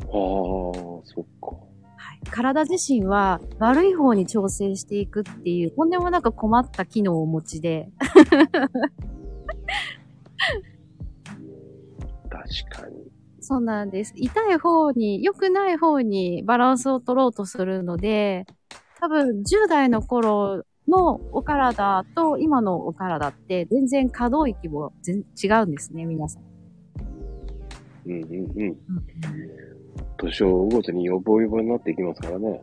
[0.00, 1.56] ああ、そっか。
[1.96, 7.88] はい、体自身は悪い方に調整していくっていう、とんでもなく困った機能をお持ちで、
[12.28, 12.96] 確かに。
[13.40, 14.12] そうなんです。
[14.16, 18.46] 痛い方に、良くない方にバランスを取ろうとするので、
[19.00, 26.42] 多分10代の頃のお体と今のお体って全然可動域も全違うんですね、皆さん。
[28.06, 28.76] うんうんうん。
[30.16, 32.62] 年を追うごとに予防予防になっていきますからね。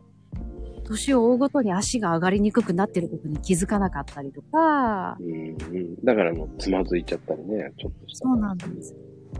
[0.91, 5.95] 年を追うごとに足が上がりにくくなってることに気づかなかったりとか、うんうん。
[6.03, 8.27] だからもうつまずいちゃったりね、ちょっとした。
[8.27, 8.95] そうなんです。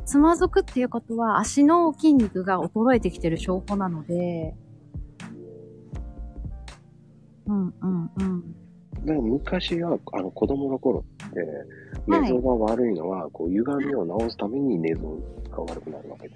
[0.05, 4.55] つまずくっていうことは足の筋肉が衰えてきてる証拠なので、
[7.47, 8.55] うんうんうん。
[9.05, 11.39] だから昔は、あの子供の頃って、
[12.07, 15.09] 寝相が悪いのは、こう歪みを直すために寝相
[15.49, 16.35] が悪くなるわけで。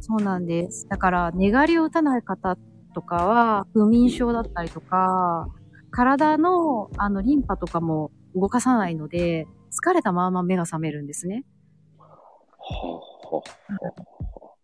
[0.00, 0.88] そうなんです。
[0.88, 2.56] だから、寝返りを打たない方
[2.90, 5.48] とかは、不眠症だったりとか、
[5.90, 11.44] 体の、あの、リンパとかも動かさないので、疲れたまま目が覚めるんですね。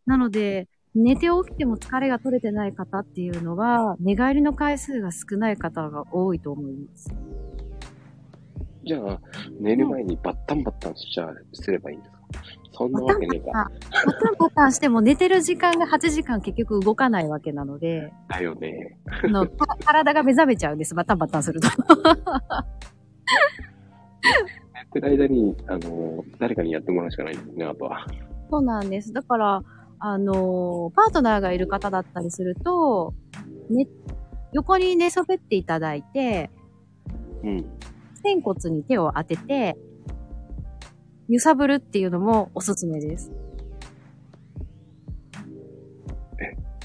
[0.07, 7.15] なので、寝て起きても疲れが取れてない方っていうのは、寝返りの回数が少ない方が多いと思います。
[8.85, 9.21] じゃあ、
[9.61, 12.15] 寝る前にバッタンバッタンしちゃ、すればいいんですか？
[12.73, 13.71] そんなわけねえか。
[14.05, 18.99] パタンパタンしても寝てる時間が8時間結局動かないわけなので、だよね。
[19.25, 21.69] あの か体が目覚めちゃうんです、バタンバタンすると。
[24.93, 28.07] 寝てる間に、あの、誰かにやってもらうしかないんですね、あとは。
[28.51, 29.12] そうなんです。
[29.12, 29.62] だから、
[29.99, 33.15] あのーパートナーがいる方だったりすると、
[33.71, 33.89] ね、
[34.53, 36.51] 横に寝そべっていただいて、
[37.43, 37.65] うん。
[38.23, 39.77] 仙骨に手を当てて、
[41.29, 43.33] 揺さぶるっていうのもおすすめです。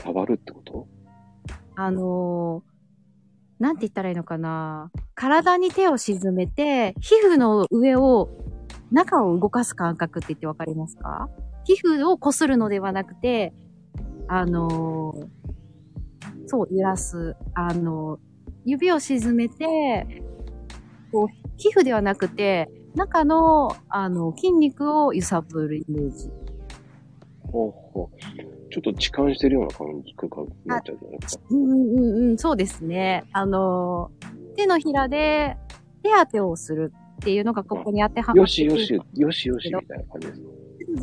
[0.03, 0.87] 触るってこと？
[1.75, 2.71] あのー
[3.59, 8.29] なんて言ったらいいのかな体に手を沈めて、皮膚の上を、
[8.91, 11.29] 中を動かす感覚って言ってわかりますか？
[11.65, 13.53] 皮膚を擦るのではなくて、
[14.27, 15.27] あのー
[16.47, 17.35] そう、揺らす。
[17.53, 18.19] あのー
[18.65, 20.23] 指を沈めて、
[21.11, 21.27] こう、
[21.57, 26.29] 皮膚ではなくて、中の、あの、筋肉を揺さぶるイメージ。
[27.43, 28.17] ほうほう。
[28.69, 30.15] ちょっと痴漢してるような感じ、
[30.65, 31.43] なっちゃうじゃないですか。
[31.49, 33.25] うんうんうんうん、そうですね。
[33.33, 35.57] あのー、手のひらで
[36.03, 40.47] 手当てをするっていうのがここに当てはまよってくるしよし、よしよしみたいな感じですか？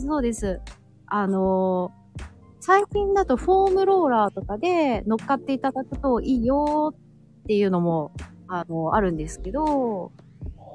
[0.00, 0.60] そうです。
[1.06, 2.22] あのー、
[2.60, 8.12] 最近だとフォームローラーとかで乗っかっていただくといいよっていうのも、
[8.46, 10.22] あのあるんですけど、はあ、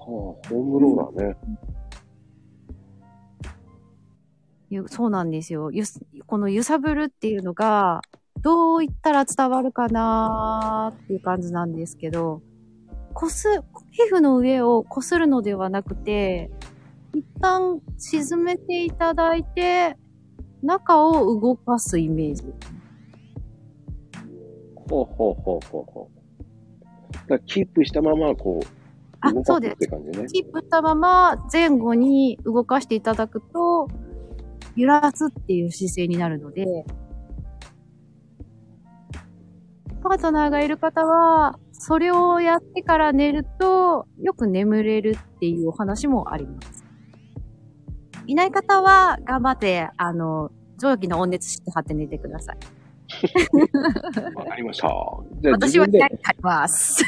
[0.04, 1.38] ホームローラーね。
[4.70, 5.72] ゆそうなんですよ。
[5.72, 8.02] ゆすこの揺さぶるっていうのが、
[8.42, 12.42] どう言ったら伝わるかなーっていう感じなんですけど、
[13.14, 13.48] こす、
[13.92, 16.52] 皮膚の上をこするのではなくて、
[17.14, 19.96] 一旦沈めていただいて、
[20.62, 22.54] 中を動かすイメージ。
[24.76, 26.10] ほうほうほうほうほ
[27.26, 27.30] う。
[27.30, 28.83] だキープしたまま、こう、
[29.24, 30.28] あそうですて感じね。
[30.28, 33.88] キープしたまま前後に動かしていただくと、
[34.76, 36.66] 揺らすっていう姿勢になるので、
[40.02, 46.84] パートナーがいる方は、それをやってから寝ると、よく眠れるっていうお話もあります。
[48.28, 52.58] いない方は、頑張って、あの、蒸気の温熱して貼って寝てください。
[54.36, 54.88] わかりました。
[55.42, 57.04] じゃあ私 は自分で、嫌います。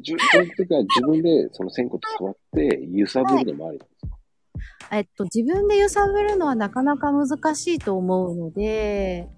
[0.00, 9.28] じゅその時は自分でその仙骨座って揺さぶるのもありなんですか、えっと、自分で揺さぶるのはなかなか難しいと思うので、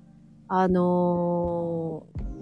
[0.48, 2.36] あのー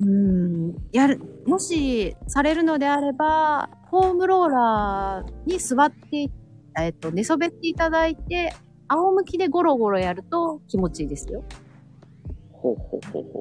[0.00, 6.28] うーん、やる、もしされるのであれば、フォームローラーに座って、
[6.78, 8.54] えっと、寝そべっていただいて、
[8.88, 11.42] 仰向きでゴロゴロやると気持ちいいですよ。
[12.74, 13.40] ほうほうほうほ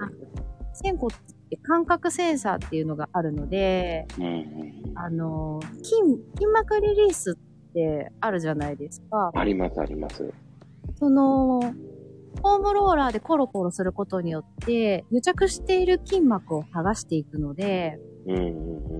[0.73, 4.23] 仙骨って感覚センサーっていうのがあるので、う。
[4.23, 4.93] うん。
[4.95, 5.91] あのー筋、
[6.35, 7.37] 筋膜リリース
[7.69, 9.31] ってあるじゃないですか。
[9.33, 10.31] ありますあります。
[10.99, 18.47] その、フォームローラーでコロコロすることによって、癒着している筋膜を剥がしていくので、うんうんう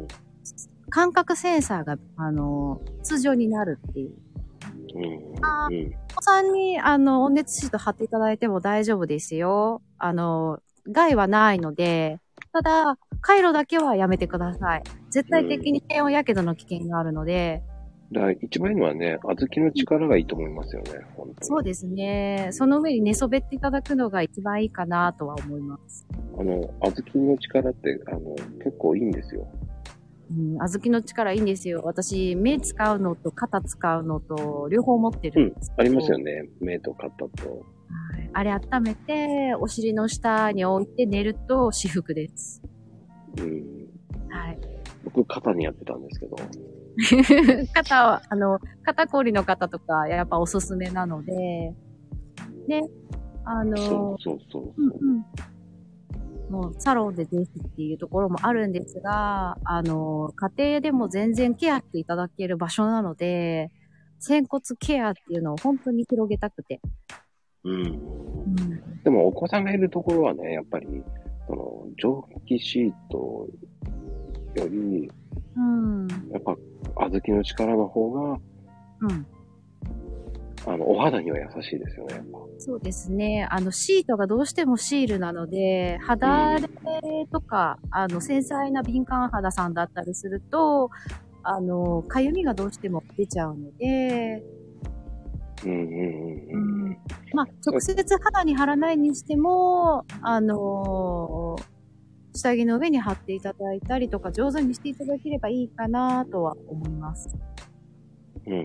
[0.04, 0.08] ん。
[0.90, 4.14] 感覚センサーが、あの、通常になるっていう。
[5.42, 5.94] あうん。
[6.12, 9.82] お子さんに、あの、温熱シート貼っていただいても大丈夫ですよ。
[9.98, 12.20] あの、害はないので、
[12.54, 14.84] ただ、回路だけはやめてください。
[15.10, 17.64] 絶対的に低温やけどの危険があるので、
[18.12, 21.36] だから一番いいのはね、小豆の力がいいと思いますよね、本当に。
[21.42, 22.50] そうですね。
[22.52, 26.06] その上に寝そべっていただくのが一番いいかなとは思います。
[26.38, 29.48] あの、小豆の力って、あの、結構いいんですよ。
[30.32, 31.82] うん、小豆の力いいんですよ。
[31.84, 36.50] 私、目使うのと肩使うのと両方持ってるんですけど、ありますよね。
[36.60, 37.28] 目と肩と。
[37.28, 38.30] はい。
[38.34, 42.62] あれ温めて、お尻の下に置いて寝ると至福です。
[43.40, 43.88] うん。
[44.30, 44.60] はい。
[45.04, 46.36] 僕、肩にやってたんですけど。
[47.74, 51.74] 肩は、あの、肩こりの方とか、やっぱおすすめなので、
[52.68, 52.82] ね、
[53.44, 55.00] あの、そうそうそううんそう。
[55.02, 55.26] うん。
[56.50, 63.72] もうサロンでぜひっていうところもあるんですが、あの、家庭でも全然ケアしていただける場所なので、
[64.20, 66.82] 仙骨ケアっていうのを本当に広げたくて。
[67.64, 67.82] うん。
[67.82, 69.04] うん。
[69.04, 70.88] でも、お子さんがいるところはね、やっぱり、
[71.48, 73.48] その、蒸気シート
[74.56, 75.12] より、
[75.56, 76.08] うん。
[76.32, 76.56] やっぱ、
[76.96, 78.40] 小豆の力の方が、
[79.02, 79.28] うん。
[80.68, 82.24] あの、お肌には優しいですよね。
[82.58, 83.48] そうですね。
[83.50, 86.68] あの、シートがどうしてもシールなので、肌荒れ
[87.32, 90.90] とか、あの、繊細な敏感肌さんだったりすると、
[91.44, 94.44] あの、かゆみがどうしても出ちゃうので、
[95.64, 96.98] うんうんうんうん。
[97.34, 101.56] まあ、直接肌に貼らないにしても、あの
[102.34, 107.36] 下着の上に貼っていただいたりとか、上手にしていただければいいかなとは思います。
[108.48, 108.64] うんうん。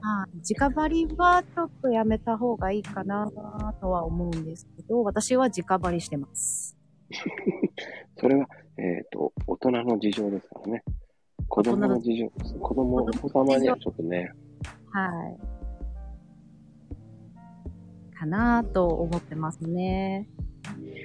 [0.00, 0.54] はい。
[0.54, 3.30] 直張りはちょっとやめた方がいいかな
[3.80, 6.76] とは思うんですけど、私は直張りしてます。
[8.18, 10.82] それは、えっ、と、大人の事情ですからね。
[11.48, 14.30] 子供の事情、子供、お子様にはちょっとね、
[14.92, 15.36] はい。
[18.16, 20.28] かなと思ってますね。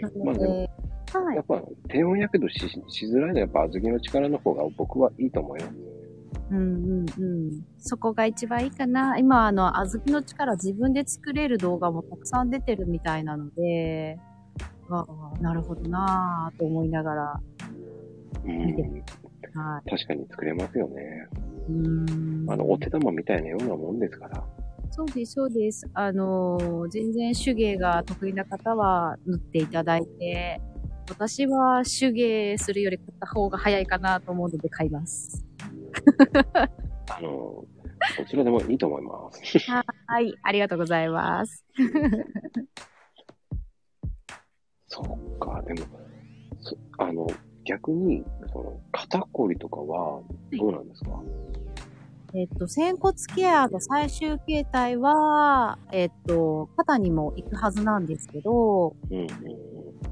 [0.01, 0.69] なまあでので、
[1.13, 1.41] はいや。
[1.41, 5.75] っぱ低温やけどししづらいのはやっぱ小豆の力の方が僕はいいと思います。
[6.51, 7.65] うんうんうん。
[7.79, 9.17] そこが一番いいかな。
[9.17, 14.19] 今、あの、小豆の力自分で作れる動画もたくさん出てるみたいなので、
[14.89, 17.41] ああ、なるほどなぁと思いながら、
[18.45, 18.83] うん見て。
[19.55, 21.27] は確かに作れますよね。
[21.69, 21.71] い。
[21.71, 22.51] うーん。
[22.51, 24.43] あの、お手玉みたいなようなもんですから。
[24.91, 25.89] そうです、そうです。
[25.93, 30.61] あのー、全然手芸が得意な方は塗っていただいて、
[31.09, 35.45] 私は手芸するより買った方が早いかなと思うので買います。
[37.09, 37.65] あの、
[38.17, 39.41] どちらでもいいと思います。
[39.69, 39.83] は
[40.21, 41.63] い、ありがとうございます。
[44.87, 45.87] そうか、でも、
[46.59, 47.27] そあの、
[47.65, 50.21] 逆に、その、肩こりとかは
[50.57, 51.21] どうなんですか、
[52.33, 59.27] えっと、仙骨ケアの最終形態は、えっと、肩にも行くはずなんですけど、うん、うん、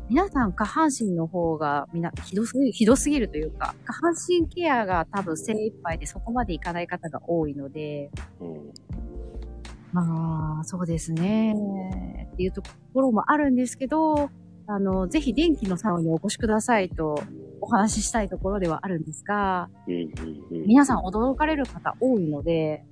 [0.10, 8.54] 皆さん下半身の方がみんなひどすぎる、ひどすぎるというか、下半身ケアが多分精一杯でそこまでいかない方が多いので、うん。
[8.54, 8.74] うん
[9.94, 11.54] まあ、そうですね。
[12.34, 14.32] っていうところもあるんですけど、
[14.66, 17.22] あの、ぜひ電気のサロンにお越しくださいと
[17.62, 19.70] お話ししたいところではあるんですが。
[20.50, 22.86] 皆さん驚かれる方多いので、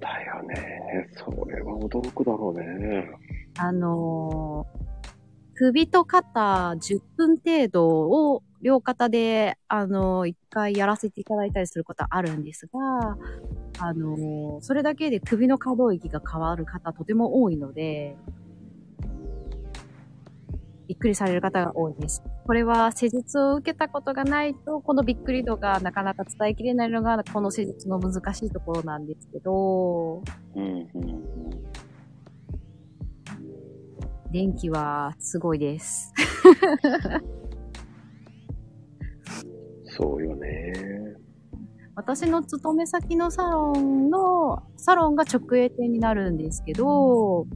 [0.00, 1.08] だよね。
[1.12, 3.08] それは驚くだろうね。
[3.58, 4.82] あのー
[5.54, 13.16] 首と肩10分程度を両肩で、あのー一回やらせていただいたりすることあるんですが、
[13.78, 18.16] あのーそれだけで首の可動域が変わる方とても多いので、
[20.88, 22.22] びっくりされる方が多いです。
[22.44, 30.22] これは施術を受けたことがないと、このびっくり度がなかなか伝えきれないのが、この施術の難しいところなんですけど、
[30.56, 30.82] うんうんうん。
[34.32, 36.12] 電気はすごいです。
[39.84, 40.72] そうよね。
[41.94, 47.46] 私の勤め先のサロンの、サロンが直営店になるんですけど、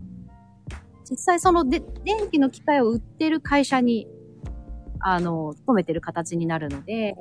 [1.09, 4.07] 実際そので電気の機械を売ってる会社に、
[5.01, 7.16] あの、勤めてる形になるので、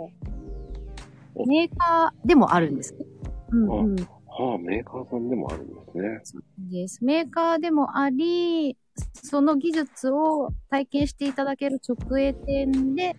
[1.48, 3.06] メーカーでもあるんですね。
[3.52, 3.96] うんうん。
[4.28, 6.42] はあ、メーカーさんでもあるんですね。
[6.72, 7.06] です。
[7.06, 8.78] メーカーでもあり、
[9.24, 13.16] その技術を体験していただける直営店で、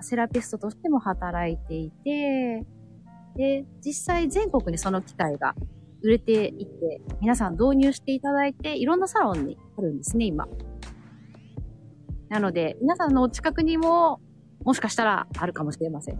[0.00, 2.64] セラピストとしても働いていて、
[3.36, 5.54] で、実際全国にその機械が
[6.02, 10.46] 売れていて、皆さん導入していただいて、いろんなサロンにあるんですね、今。
[12.28, 14.20] なので、皆さんのお近くにも、
[14.64, 16.18] もしかしたらあるかもしれません。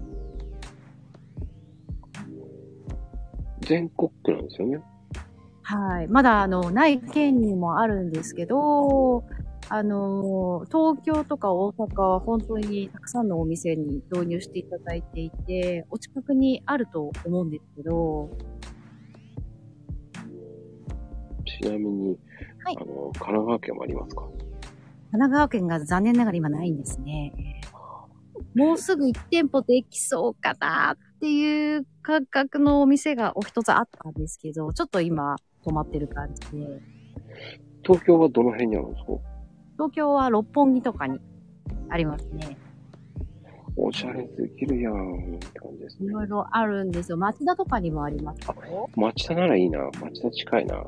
[3.61, 4.81] 全国区なんですよね。
[5.65, 6.09] はい。
[6.09, 9.25] まだ、あの、ない県にもあるんですけど、
[9.71, 18.31] あの、東京とか大阪は本当にたくさんのお店に導入していただいていて、お近くにあると思うんですけど、
[21.47, 22.19] ちなみに、
[22.63, 24.23] はいあの、神奈川県もありますか？
[24.23, 24.39] 神
[25.13, 27.33] 奈川県が残念ながら今ないんですね。
[28.55, 36.81] もうすぐ1店舗できそうかなっていう価格のお店がお一つあったんですけど、ちょっと今止まってる感じで、
[37.83, 39.13] 東京はどの辺にあるんですか？
[39.75, 41.19] 東京は六本木とかに
[41.89, 42.57] ありますね。
[43.77, 46.07] おしゃれできるやんって感じですね。
[46.07, 47.17] いろいろあるんですよ。
[47.17, 48.89] 町田とかにもありますよ。
[48.95, 49.91] 町田ならいいな。
[50.01, 50.85] 町田近いな。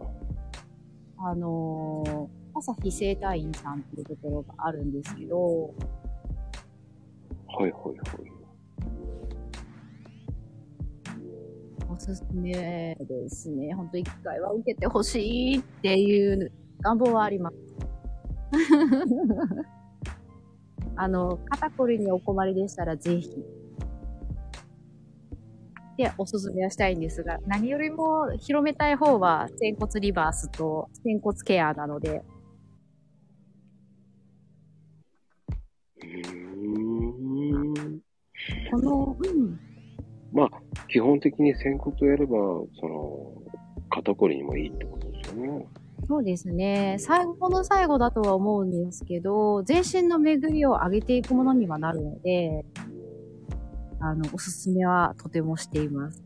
[1.19, 5.75] あのー、朝日生態院さんっていうところがあるんですけど、
[7.49, 8.36] はいはいはい。
[11.89, 13.73] おすすめですね。
[13.75, 17.57] ほんと一回は受けてほしいっていう願望はあります。
[20.97, 23.31] あの、肩こりにお困りでしたらぜひ。
[25.97, 32.23] で、おすすめはしたいんですが、何よりも広めたい方は、仙骨リバースと仙骨ケアなので。
[38.71, 39.59] この、うん、
[40.37, 40.51] まあ、
[40.89, 42.37] 基本的に仙骨をやれば、
[42.79, 43.33] その、
[43.89, 45.67] 肩こりにもいいってことですよね。
[46.07, 46.97] そうですね。
[46.99, 52.67] 最後の最後だとは思うんですけど、全身の巡りを上げていくものにはなるので、
[53.99, 56.23] あの、おすすめはとてもしています。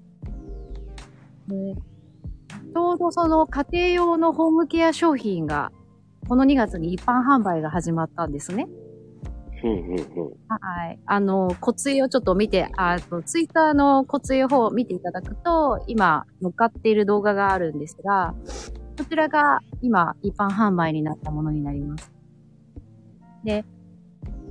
[1.46, 5.70] でちょうどその家庭用のホームケア商品が、
[6.28, 8.66] この2月に一般販売が始まったんですね。
[9.62, 10.40] うんうんうん。
[10.48, 10.98] はい。
[11.06, 18.34] あの、骨髄をちょっと見て、あの、ツイッターの骨髄の方を見ていただくと、今、乗っかっている動画があるんですが、
[18.98, 22.10] こちらが今、一般販売になったものになります。
[23.44, 23.64] で、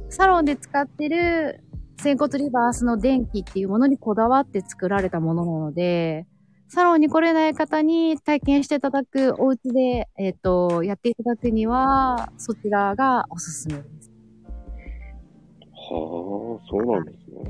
[0.09, 1.61] サロンで使ってる
[1.97, 6.25] 仙骨リバースの電気っていうものにこだわって作られたものなので、
[6.69, 14.18] サロンに来れない方に体験していただく、お家で、えっ、と、やっていただくには、そちらがおすすめです。
[15.91, 17.43] はあ、そうなんですね。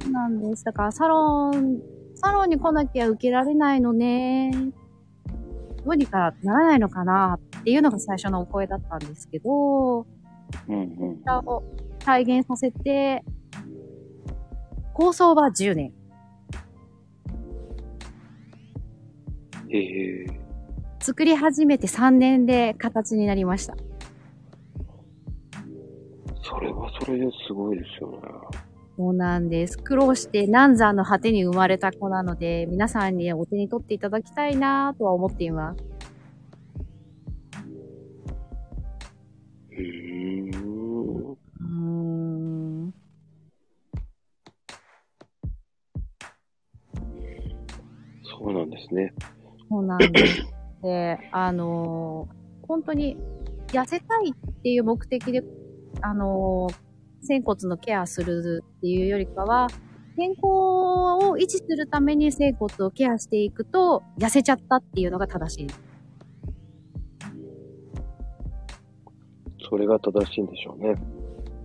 [0.00, 0.64] そうなんです。
[0.64, 1.80] だからサロン、
[2.14, 4.50] サロンに来なきゃ受けられないのね。
[5.84, 10.06] どうにかならないのかなっていうのが最初のお声だったんですけど、こ
[10.68, 11.24] うんうんち。
[11.24, 11.62] らを
[11.98, 13.24] 体現させて、
[14.94, 15.92] 構想は10年。
[19.70, 20.26] へえ。
[21.00, 23.74] 作り始めて3年で形になりました。
[26.52, 28.18] それはそれですごいですよね。
[28.98, 29.78] そうなんです。
[29.78, 35.82] 苦労して難産の果てに生まれた子なので、皆さんにお手に取っていただきたいなとは思っています。
[39.70, 41.32] うーん。
[41.32, 41.66] うー
[42.88, 42.94] ん。
[48.24, 49.14] そうなんですね。
[49.70, 50.42] そうなんです。
[50.82, 53.18] で、あのー本当に
[53.68, 55.42] 痩せたいっていう目的で、
[56.02, 56.92] あのー
[57.24, 59.68] 仙骨のケアするっていうよりかは、
[60.16, 65.66] 健康を維持するために仙骨をケアしていくと、痩せちゃったっていうのが正しい。
[69.68, 70.94] それが正しいんでしょうね。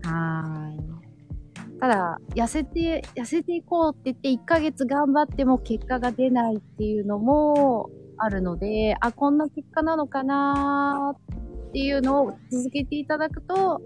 [0.04, 1.80] はーい。
[1.80, 13.82] ただ、痩せて、痩せていこうって言って1ヶ月頑張っても結果が出ないっていうのもあるので、あ、こんな結果なのかなーっていうのを続けていただくと、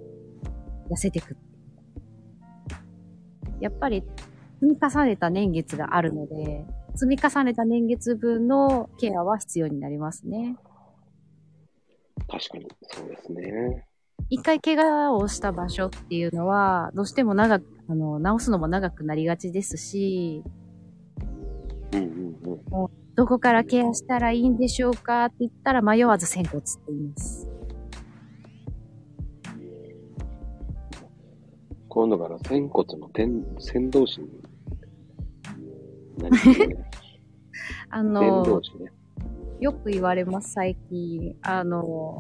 [0.92, 1.38] 痩せていく。
[3.60, 4.04] やっぱり、
[4.60, 6.66] 積み重ねた年月があるので、
[6.96, 10.58] 積み重ねた年月分のケアは必要になりますね。
[12.28, 13.86] 確かに、そうですね。
[14.30, 20.44] 一回怪我をした場所っていうのは、どうしても長く、あの、治すのも長くなりがちですし、
[21.94, 22.92] うんうんうん。
[23.16, 27.48] どこからケアしたらいいんでしょうかって言ったら迷わず仙骨って言います。
[31.94, 34.30] 今度から仙骨の天、先導詞に
[37.90, 38.62] あのね。
[39.60, 41.36] よく言われます、最近。
[41.42, 42.18] あの、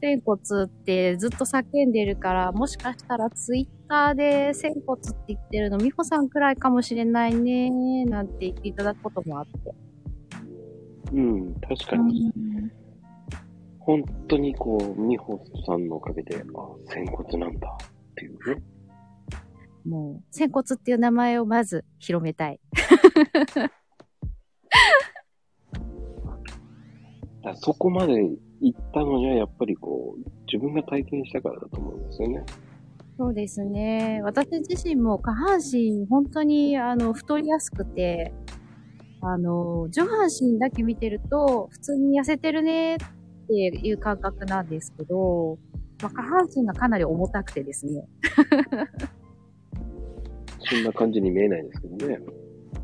[0.00, 9.74] 仙骨ってずっと叫んでるから、もしかしたらツイッターで仙骨って言ってるの、美穂さんくらいかもしれないね、なんて言っていただくこともあって。
[11.14, 12.32] うん、確かに。
[13.80, 16.42] 本当にこう、美穂さんのおかげで、あ、
[16.86, 17.76] 仙骨なんだ
[18.18, 18.62] っていうね。
[19.84, 22.60] もう、仙骨っていう名前をまず広めたい。
[27.42, 28.14] だそこまで
[28.60, 30.20] 行ったのには、やっぱりこう、
[30.52, 32.44] 自分が体験したからだと思うんですよね。
[33.16, 34.20] そうですね。
[34.22, 38.34] 私自身も下半身、本当に、あの、太りやすくて、
[39.20, 42.98] あの、上半身だけ見てると、普通に痩せてるねっ
[43.48, 45.58] ていう感覚なんですけど、
[46.02, 48.08] まあ、下半身がかなり重たくてですね。
[50.60, 52.20] そんな感じに見えないですけどね。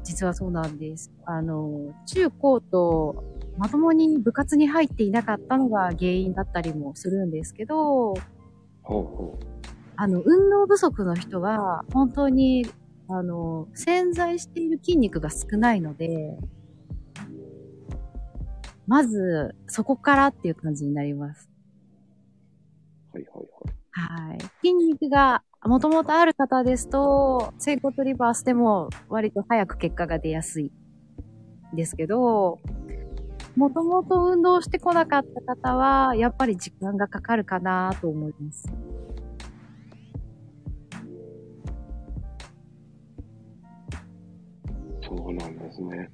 [0.02, 1.12] 実はそうなんです。
[1.24, 3.24] あの、中高と
[3.56, 8.14] まともに部活に入っていなかったのが原因だったりもするんですけど、
[8.82, 9.38] ほうほ
[9.96, 12.66] あの、運動不足の人は、本当に、
[13.08, 16.36] あの、潜在している筋肉が少ないので、
[18.86, 21.48] まず、そこからっていう感じになります。
[23.96, 24.00] う。
[24.00, 24.38] はい。
[24.62, 30.70] 筋肉がもともとある方ですと、仙骨リバースでも割と早く結果が出やすい。
[31.72, 32.60] ですけど、
[33.56, 38.68] もともと運動してこなかった方は、やっぱり時間がかかるかなと思います。
[45.02, 46.10] そうなんですね。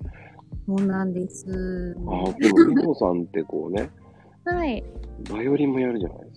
[0.66, 1.96] そうなんです。
[2.06, 3.90] あでも、美穂さんってこうね、
[4.44, 4.84] はい。
[5.30, 6.29] バイオリンもやるじゃない。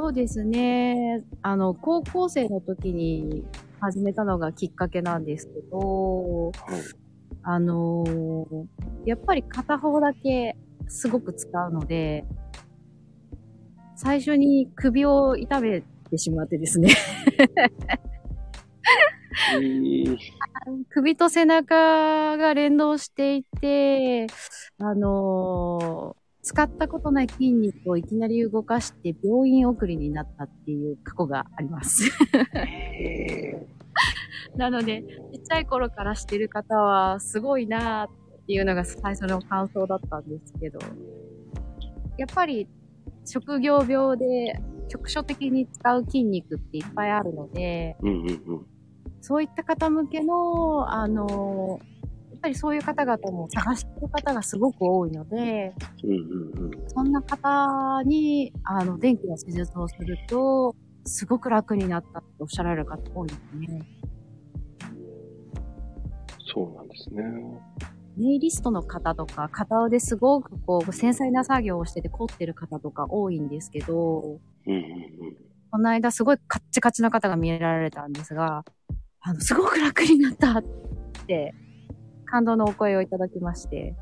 [0.00, 1.24] そうですね。
[1.42, 3.44] あの、高校生の時に
[3.80, 6.54] 始めたのがきっかけなんですけど、はい。
[7.42, 8.66] あのー
[9.06, 12.24] やっぱり片方だけすごく使うので、
[13.96, 16.94] 最初に首を痛めてしまってですね。
[19.54, 20.16] えー、
[20.90, 24.28] 首と背中が連動していて、
[24.78, 32.10] あのー使ったことない筋肉をいきなり動かして病院送りになったっていう過去があります。
[32.98, 33.66] え
[34.56, 35.02] なので、
[35.34, 38.10] ちっちゃい頃からしてる方はすごいなーっ
[38.46, 40.78] ていうのが最初の感想だったんですけど、
[42.16, 42.66] やっぱり
[43.26, 48.30] 職業病で局所的に使う筋肉っていっぱいあるので、ー、うんうんう
[48.60, 48.66] ん。
[49.20, 51.97] そういった方向けの、あの、やっ
[52.40, 55.74] ぱりそういう方々も探してる方がすごく多いので、
[56.04, 56.18] うんうん
[56.64, 56.88] うん。
[56.88, 60.74] そんな方に、あの、電気の施術をすると、
[61.04, 63.82] すごく楽になったっておっしゃられる方多いですね。
[66.54, 67.22] そうなんですね。
[68.16, 75.36] ネイリストの方とか、片腕すごくこう、繊細な作業をしてて凝ってる方とか多いんですけど、うんうんうん。
[75.70, 78.64] この間すごいカッチカチな方が見られたんですが、
[79.20, 80.64] あの、すごく楽になったっ
[81.26, 81.54] て、
[82.30, 83.94] 感動のお声をいただきまして、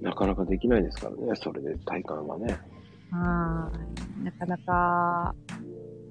[0.00, 2.58] なかなかできないですからね、それで体感はね。
[3.10, 4.24] はーい。
[4.24, 5.34] なかなか、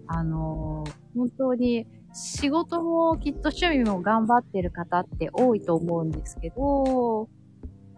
[0.07, 7.27] あのー本当に仕事もきっと趣味も頑張ってる方って多いと思うんですけど、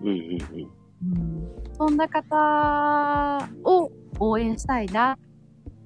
[0.01, 0.71] うんうんうん。
[1.03, 5.17] うん、そんな方を応援したいなっ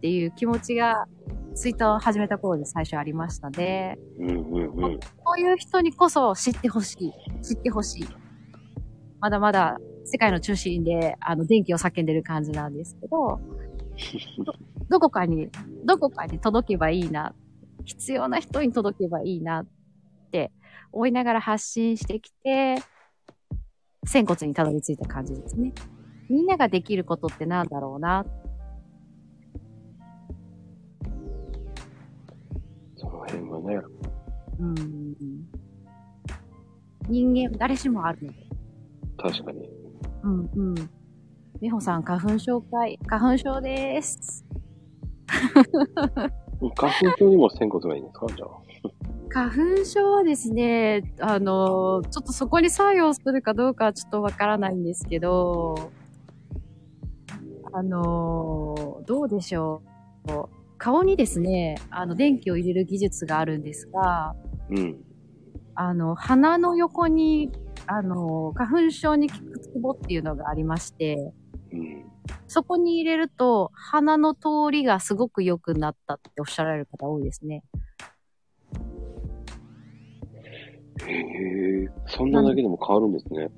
[0.01, 1.07] ていう気持ちが、
[1.56, 3.97] ツイッターを始めた頃で最初ありましたね。
[4.20, 4.99] うんうんうん。
[5.24, 7.14] こういう人にこそ知ってほしい。
[7.41, 8.08] 知ってほしい。
[9.22, 13.39] まだまだ世界の中心で、あの、電気を叫んでる感じなんですけど、
[14.45, 14.53] ど
[14.89, 15.49] どこかに、
[15.86, 17.34] どこかに届けばいいな、
[17.86, 19.68] 必要な人に届けばいいなっ
[20.32, 20.51] て
[20.91, 22.76] 思いながら発信してきて、
[24.06, 25.74] 仙骨にたどり着いた感じですね。
[26.30, 28.26] みんなができることってなんだろうな。
[33.66, 33.82] ね、
[34.59, 35.16] うん。
[37.09, 38.38] 人間、誰しもあるので。
[39.18, 39.70] 確かに。
[40.24, 40.76] うんうん。
[41.61, 44.45] 美穂さん、花粉症会、花粉症です。
[46.76, 48.28] 花粉症にも仙骨がいいんですか？
[48.36, 48.49] じゃあ。
[49.30, 49.49] 花
[49.80, 55.91] 粉症はですね、あの、ちょっとそこに作用するかどうかはちょっとわからないんですけど、
[57.74, 59.82] あの、どうでしょ
[60.28, 60.55] う。
[60.78, 64.36] 顔にですね、あの、電気を入れる技術があるんですが、
[64.69, 65.05] うん。
[65.76, 67.51] あの、鼻の横に、
[67.88, 71.34] あの、花粉症に効くツボっていうのがありまして、
[71.71, 72.05] うん。
[72.47, 77.63] そこに入れると、鼻の通りがすごく良くなったっておっしゃられる方多いですね。
[81.07, 83.49] へえ、そんなだけでも変わるんですね。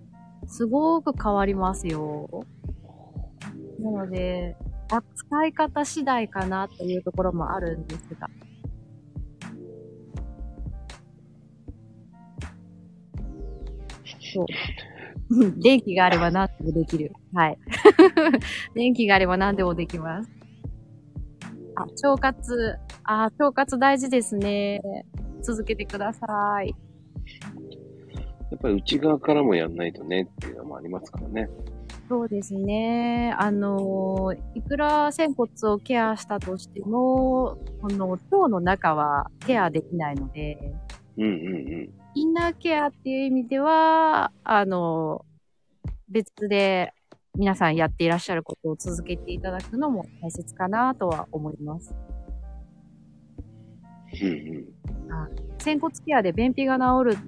[0.48, 2.46] すごく変わりますよ。
[3.80, 4.77] なので、あ
[5.16, 8.30] 使い方次第かなというところもあるんですが。
[14.34, 14.46] そう。
[15.30, 17.12] う ん電気があれば何でもできる。
[17.34, 17.58] はい。
[18.74, 20.30] 電気があれば何でもできます。
[21.76, 22.78] あ、腸活。
[23.04, 24.82] あ、腸活大事ですね。
[25.42, 26.26] 続けてくださ
[26.64, 26.76] い。
[28.50, 31.50] やっぱり内側からもやんないとねっていうのもありますからね。
[32.10, 33.36] そうですね。
[33.38, 40.74] あの、いくら仙骨をケアしたとしても、この腸の中はケアできないので、
[41.18, 41.32] うんうんう
[41.84, 41.90] ん。
[42.16, 45.26] インナーケアっていう意味では、あの、
[46.08, 46.94] 別で
[47.36, 51.94] 皆さんやっていらっしゃることを続けていただくのも大切かなとは思います。
[54.22, 54.66] うんうん。
[55.58, 57.22] 仙骨ケアで便秘が治る、治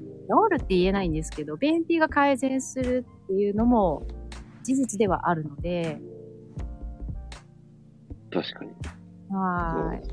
[0.51, 4.07] るって言えないんですけど、便秘が改善するっていうのも
[4.63, 5.99] 事実ではあるので、
[8.31, 8.71] 確かに。
[9.29, 10.03] はい。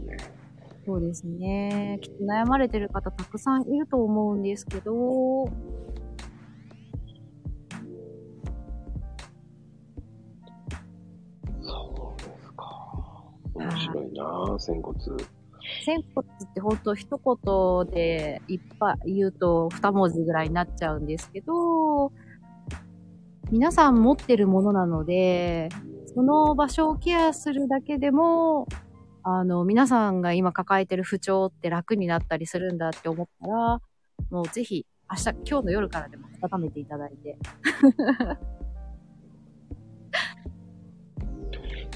[0.87, 1.99] そうですね。
[2.01, 5.47] きっと悩まれてる方たくさんいると思うんですけど、
[11.63, 12.65] そうですか。
[13.55, 14.99] 面白いなぁ、仙骨。
[15.85, 22.13] 仙骨って本当一言でいっぱい言うと二文字ぐらいになっちゃうんですけど、
[23.51, 25.69] 皆さん持ってるものなので、
[26.15, 28.67] その場所をケアするだけでも、
[29.23, 33.81] あの、皆さんが今抱えてる不調って楽になったりするんだって思ったら、
[34.31, 37.39] もうぜひ明日、今日の夜からでも温めていただいて、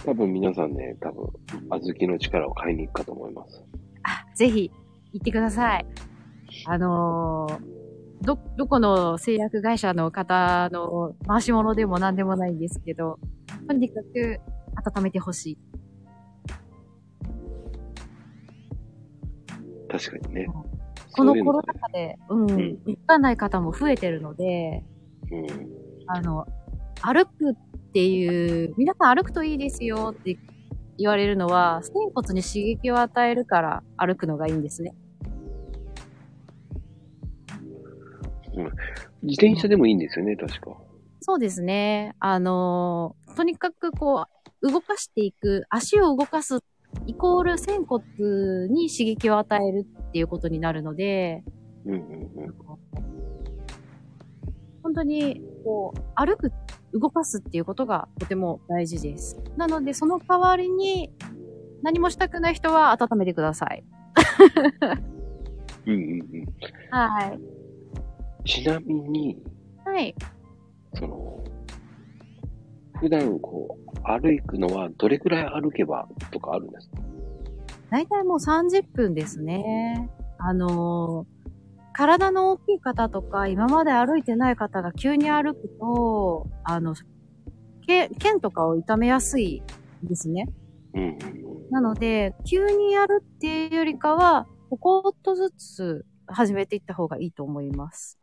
[0.07, 1.27] 多分皆さんね、多分、
[1.69, 3.65] 小豆の力を買いに行くかと思います。
[4.05, 4.71] あ、ぜひ、
[5.13, 5.87] 行ってください。
[6.67, 7.80] あのー
[8.23, 13.19] ど、どこの製薬会社の方の回し物でも何でもないんですけど、
[13.67, 14.41] とにかく
[14.97, 15.59] 温めてほしい。
[19.89, 20.47] 確かにね。
[21.13, 24.85] このコロナ禍で、うん、ん行かない方も増えてるので、
[25.33, 25.47] うん。
[26.07, 26.47] あの、
[27.03, 27.55] 歩くっ
[27.93, 30.39] ていう、皆さん歩くといいですよって
[30.99, 34.95] 言われるのは、仙骨に刺激を与えるから歩くのがいいんですね。
[39.23, 40.77] 自転車でもいいんですよね、確か。
[41.21, 42.15] そうですね。
[42.19, 44.27] あのーとにかくこ
[44.63, 46.59] う、動かしていく、足を動かす、
[47.07, 48.05] イコール仙骨
[48.69, 51.45] に刺激を与えるっていうことになるので、
[51.87, 52.05] うんうんう
[52.49, 52.55] ん。
[54.83, 56.53] 本当に、こう、歩く、
[56.93, 59.41] 動かすっていうことがとても大事です。
[59.57, 61.13] なので、その代わりに、
[61.83, 63.85] 何もしたくない人は温めてください。
[65.87, 66.47] うんうんうん。
[66.91, 67.41] はい。
[68.45, 69.43] ちなみに、
[69.85, 70.15] はい。
[70.95, 71.45] その、
[72.99, 76.99] 普段こう、歩くのはどれくらい歩けばとかあるんですか？
[77.91, 80.11] 大体もう30分ですね。
[80.39, 81.41] あのー
[81.93, 86.95] 体の大きい方とか、今まで歩いてない方が急に歩くと、あの、
[87.87, 89.61] け腱とかを痛めやすい
[90.03, 90.47] んですね。
[90.95, 91.19] うんうんうん。
[91.71, 98.19] なので、急にやるっていうよりかは、ここっとずつ始めていった方がいいと思います。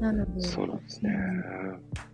[0.00, 1.10] なので、そうなんですね。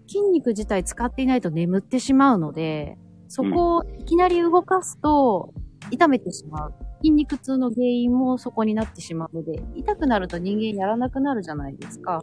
[0.06, 2.98] 筋肉自体使っていないと眠ってしまうので、
[3.28, 5.52] そこをいきなり動かすと
[5.90, 6.74] 痛めてしまう。
[6.98, 12.22] 筋肉痛の原因もそこになってしまうので、痛くなると人間やらなくなるじゃないですか。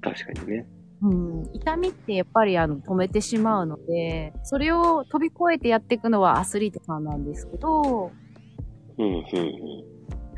[0.00, 0.66] 確かにね。
[1.00, 8.10] うん、痛みってやっぱりあの止めてしまうので、それを飛び越えてやっていくのはアスリートさんなんですけど、
[8.98, 9.24] うん、うん、うん。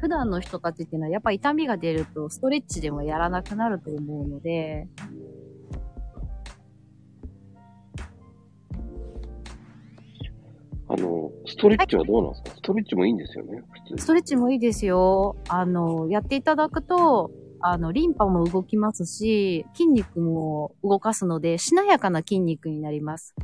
[0.00, 4.88] 普段の人たちっていうのはやっぱ痛みが出るとストレッチでもやらなくなると思うので、
[10.88, 15.36] あの、ストレッチはどうなんですか、ストレッチもいいんですよね、普通ストレッチもいいですよ。
[15.48, 17.30] あの、やっていただくと、
[17.60, 23.34] あの、リンパも動きますし、筋肉も動かすので、しなやかな筋肉になります。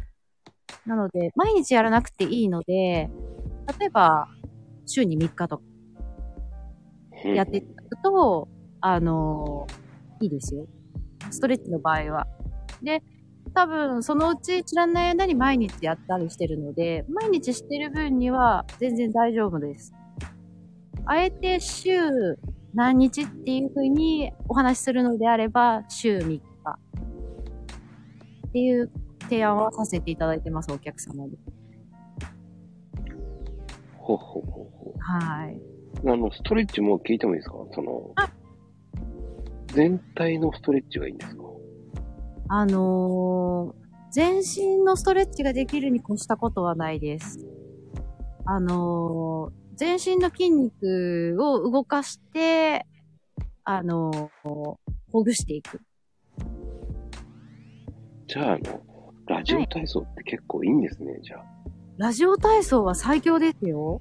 [0.86, 3.10] なので、毎日やらなくていいので、
[3.78, 4.26] 例えば、
[4.86, 5.75] 週に3日とかに。
[7.34, 8.48] やっていただくと、
[8.80, 9.66] あの、
[10.20, 10.66] いいですよ。
[11.30, 12.26] ストレッチの場合は。
[12.82, 13.02] で、
[13.54, 19.92] 多分、そのうち知らない間に毎日やったりしてるので、毎日してる分には全然大丈夫です。
[21.04, 22.00] あえて週
[22.74, 26.42] 何日っていう風にお話しするのであれば、週3日。
[28.48, 28.90] っていう
[29.22, 31.38] 提案はさせていただいてます、お客様に。
[33.98, 35.60] ほうほうほうほはい。
[36.04, 36.10] う。
[36.10, 37.56] あの、ストレッチも聞いてもいいですか？
[37.72, 38.30] そのあ、
[39.68, 41.42] 全体のストレッチがいいんですか？
[42.48, 47.46] あのー全身のストレッチができるに越したことはないです。
[48.46, 52.86] あのー全身の筋肉を動かして、
[53.64, 54.78] あのーほ
[55.22, 55.82] ぐしていく。
[58.26, 58.80] じゃあ、あの、
[59.26, 61.44] ラジオ体操って結構いいんですね、じゃあ。
[61.98, 64.00] ラジオ体操は最強ですよ。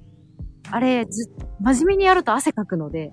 [0.70, 3.12] あれ、ず、真面目にやると汗かくので、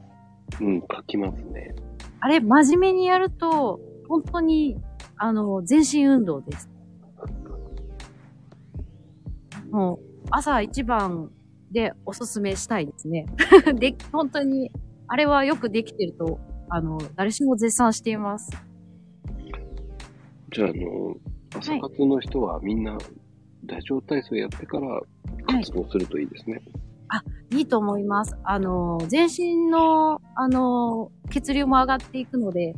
[0.59, 1.75] うん、書きますね。
[2.19, 4.77] あれ、真面目にやると、本当に、
[5.17, 6.69] あの、全身運動です。
[9.71, 9.99] もう、
[10.29, 11.31] 朝一番
[11.71, 13.25] でおすすめしたいですね。
[13.75, 14.71] で、本当に、
[15.07, 16.39] あれはよくできてると、
[16.69, 18.51] あの、誰しも絶賛しています。
[20.51, 21.17] じゃあ、あの、
[21.57, 22.97] 朝活の人はみんな、
[23.65, 25.01] ラジオ体操やってから
[25.47, 26.61] 活動するといいですね。
[26.65, 26.82] い
[27.51, 28.35] いと思います。
[28.43, 32.73] あの、全身の、あの、血流も上がっていくので、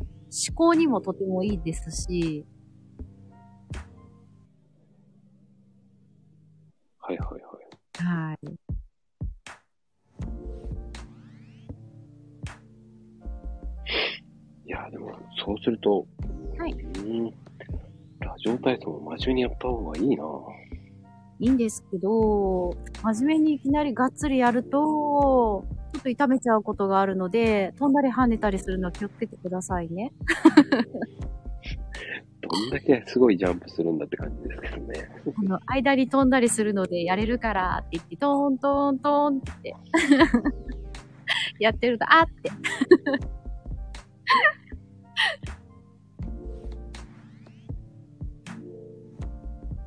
[0.48, 2.46] 思考にもとてもいいですし、
[7.08, 8.04] はいはいはい。
[8.04, 8.38] はい。
[14.66, 15.16] いや、でも、
[15.46, 16.08] そうすると、
[16.58, 17.26] はいうん、
[18.20, 20.24] ラジオ体操も真面目にやった方がいいな。
[21.40, 25.66] いいんですけど、真面目にいきなりがっつりやると、ちょ
[26.00, 30.14] っと痛めちゃうことがあるので、飛んだり跳ねたりするのは気をつけてくださいね。
[32.48, 35.10] どんだけすごいジャンプするんだって感じですけどね。
[35.38, 39.76] あの、間に飛んだりするので、やれるからって言って、トーントーントーンって、
[41.60, 42.52] やってると、あって。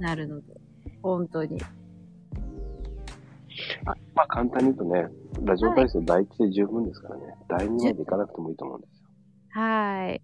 [0.00, 0.57] なるので、
[1.02, 1.58] 本当に。
[4.14, 5.06] まあ簡単に言うとね、
[5.44, 7.34] ラジオ体操第一で十分ですからね。
[7.48, 9.08] 第二まで行かなくてもいいと思うんですよ。
[9.50, 10.22] はい。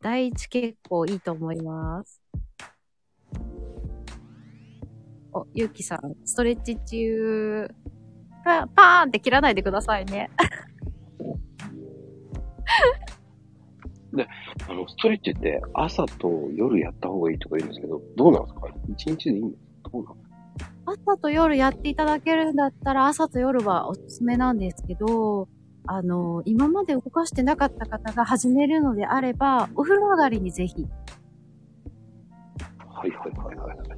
[0.00, 2.22] 第一結構いいと思います。
[5.32, 7.68] お、ゆうきさん、ストレッチ中、
[8.44, 10.30] パパーンって切らないでくださいね。
[14.68, 18.68] あの、ストレッチって朝と夜やった方がいいとか言うんですけど、どうなんですか？
[18.88, 20.38] 一日でいいんですかどうなんですか
[20.86, 25.48] 朝と夜やっていただけるんだったら、朝と夜はおすすめなんですけど、
[25.86, 30.86] あの、今まで動かしてなかった方が始めるのであれば、お風呂上がりにぜひ、
[32.98, 33.88] はいはいはいはいはい。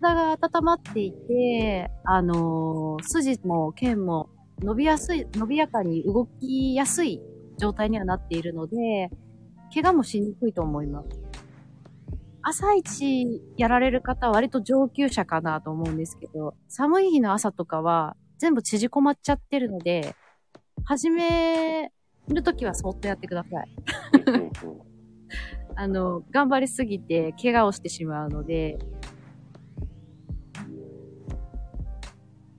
[0.00, 7.20] 体が温まっていて、あの、筋も腱も伸びやすい、伸びやかに動きやすい
[7.58, 9.10] 状態にはなっているので、
[9.72, 11.23] 怪我もしにくいと思います。
[12.46, 20.14] 朝一やられる方は割と上級者かなと思うんですけど、寒い日の朝とかは全部縮こまっちゃってるので、
[20.84, 21.90] 始め
[22.28, 23.68] るときはそっとやってください。
[25.74, 28.78] あの、頑張りすぎて怪我をしてしまうので、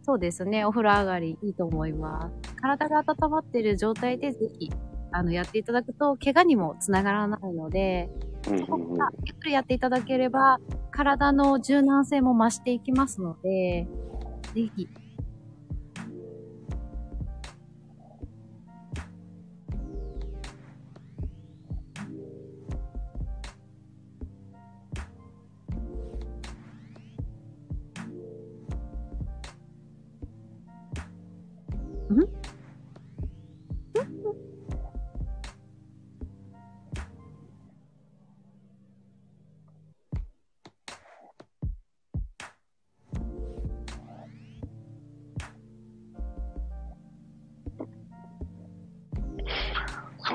[0.02, 2.56] そうですね、お風呂上がりいいと思います。
[2.56, 4.72] 体が温まっている状態でぜひ、
[5.12, 8.10] あの、やっていただくと、怪我にもつながらないので、
[8.46, 10.60] そこからゆっくりやっていただければ、
[10.91, 13.88] 体の柔軟性も増していきますので、
[14.54, 14.88] ぜひ、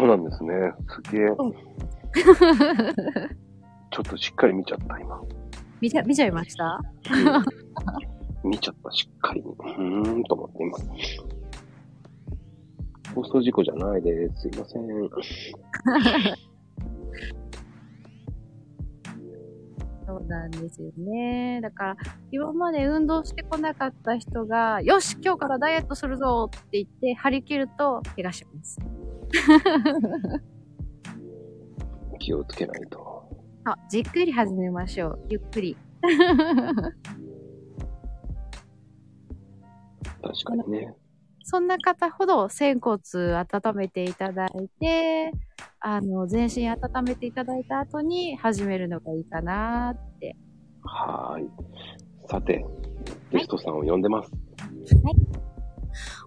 [0.00, 0.50] そうなんですね。
[1.06, 1.26] すげえ。
[1.26, 1.52] うん
[3.92, 5.20] ちょっとしっかり見ちゃった、今。
[5.80, 6.80] 見ちゃ、見ちゃいました？
[8.44, 9.40] うん見ちゃった、しっかり。
[9.42, 10.78] うーんと思って今。
[13.14, 14.42] 放送事故じゃないです。
[14.42, 14.84] すいません。
[20.06, 21.60] そうなんですよね。
[21.62, 21.96] だから、
[22.32, 28.78] 今まで運動してこなかった人が、よし、今日からダイエットするぞって言って、張り切ると、怪我します。
[32.18, 33.28] 気をつけないと。
[33.64, 35.26] あ、じっくり始めましょう。
[35.28, 35.76] ゆっくり。
[40.22, 40.94] 確かにね。
[41.42, 43.00] そんな方ほど、仙骨
[43.34, 45.32] 温めていただいて、
[45.80, 50.36] あの、全身温めていただいた後に始めるのがいいかなって。
[50.82, 51.50] はーい。
[52.28, 52.64] さて、
[53.32, 54.30] ゲストさんを呼んでます。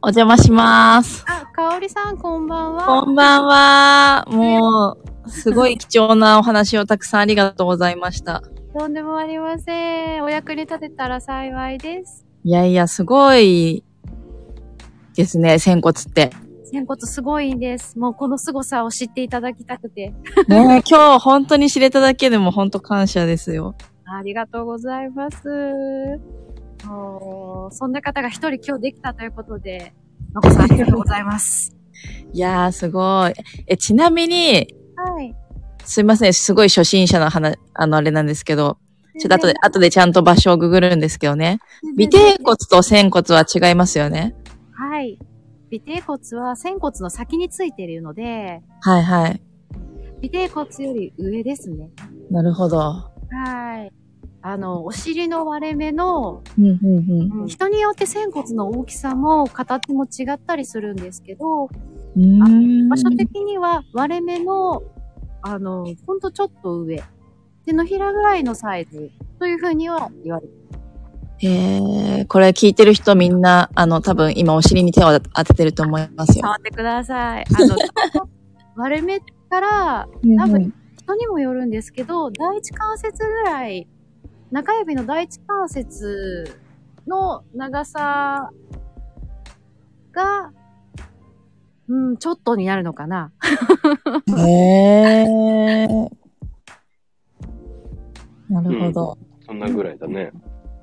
[0.02, 1.24] お邪魔します。
[1.28, 2.86] あ、かおりさん、こんばんは。
[2.86, 4.26] こんばんは。
[4.30, 8.44] もう、すごい貴重なお話をたくさんありがとうございました。
[8.78, 10.24] とんでもありません。
[10.24, 12.26] お役に立てたら幸いです。
[12.44, 13.84] いやいや、すごい
[15.16, 16.32] ですね、仙骨って。
[16.66, 18.00] 仙骨すごいんです。
[18.00, 20.14] もうこの凄さを知っていただきたくて。
[20.48, 23.76] ねえ今日本当に知れただけでも本当感謝ですよ。
[24.06, 25.38] ありがとうございます。
[26.84, 29.94] そんな方が一人今日できたということで、
[30.34, 31.76] まこさんありがとうございます。
[32.34, 33.34] いやー、すごい。
[33.68, 35.36] え、ちなみに、はい。
[35.86, 38.78] すいません、すごい初心者の話、あの、あれなんですけど、
[39.20, 41.60] ちょっと後で、後でちゃんと場所をググるんですけどね。
[42.00, 44.36] 尾てい骨と仙骨は違いますよね。
[44.72, 45.20] はい。
[45.72, 49.42] 尾てい骨は仙骨の先についているので、はいはい。
[50.24, 51.92] 尾てい骨より上ですね。
[52.32, 52.78] なるほど。
[52.78, 54.03] はい。
[54.46, 61.70] あの、お尻の割れ目の、うんうんうん人によって仙骨の大きさも形も違ったりするんですけど、
[62.18, 62.42] うん。
[62.42, 64.84] うーん場所的には割れ目の、
[65.42, 67.02] あの、ほんとちょっと上。
[67.66, 70.54] 手のひらぐらいのサイズというふうには言われて
[71.38, 76.42] へえ、これ聞いてる人みんな、あの、多分今お尻に手を当ててると思いますよ。
[76.44, 77.46] 触ってください。
[77.56, 77.76] あの、
[78.76, 79.20] 割れ目
[79.50, 83.88] から、多分人にもよるんですけど、第一関節ぐらい、
[84.54, 86.60] 中指の第一関節
[87.08, 88.52] の長さ
[90.12, 90.52] が、
[91.88, 93.32] うん、ちょっとになるのかな。
[94.38, 95.88] へえ。
[98.48, 99.18] なるほど。
[99.44, 100.32] そんなぐらいだね。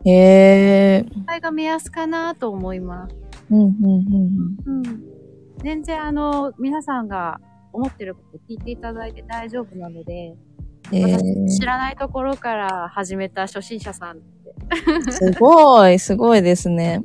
[0.05, 1.07] へえ。
[1.25, 3.15] これが目安かなと思います。
[3.53, 3.75] うん、うん、
[4.67, 4.79] うん。
[4.79, 5.03] うん。
[5.63, 7.41] 全然あの、皆さんが
[7.73, 10.37] 思ってること聞いていただいて大丈夫なので、へ
[10.93, 14.55] 私知らないところから始めた初心者さんって。
[15.09, 15.13] え。
[15.13, 17.03] すごい、すごいですね。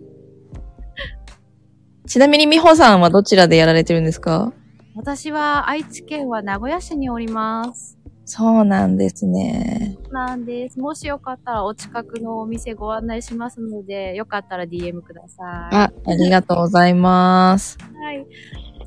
[2.08, 4.54] ちなみに美穂さんはどちらでやられてるんですか？
[4.96, 7.98] 私は愛知県は名古屋市におります。
[8.28, 9.98] そうなんですね。
[10.12, 10.80] なんです。
[10.80, 15.76] もしよかったらお近くのお店ご案内しますので、よかったら DM ください。
[15.76, 17.78] あ、ありがとうございます。
[17.80, 18.26] はい。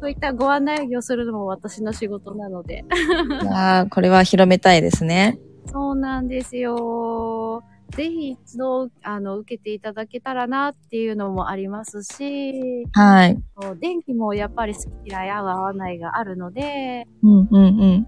[0.01, 2.85] そういったご案内をするのも私の仕事なので。
[3.43, 5.39] いやーこれは広めたいですね。
[5.67, 7.63] そうなんですよ。
[7.91, 13.39] ぜひ一度、あの、受けていただけたらなっていうのもありますし、はい。
[13.81, 18.07] 電気もやっぱり好き嫌い合う合わないがあるので、うん、うん、うん。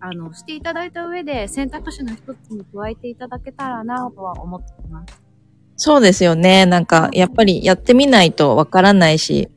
[0.00, 5.22] あの、していただいた上で選択肢の一つに加えていただけたらなとは思っています。
[5.76, 6.64] そうですよね。
[6.64, 9.48] なんか、やっぱりやってみないとわからないし。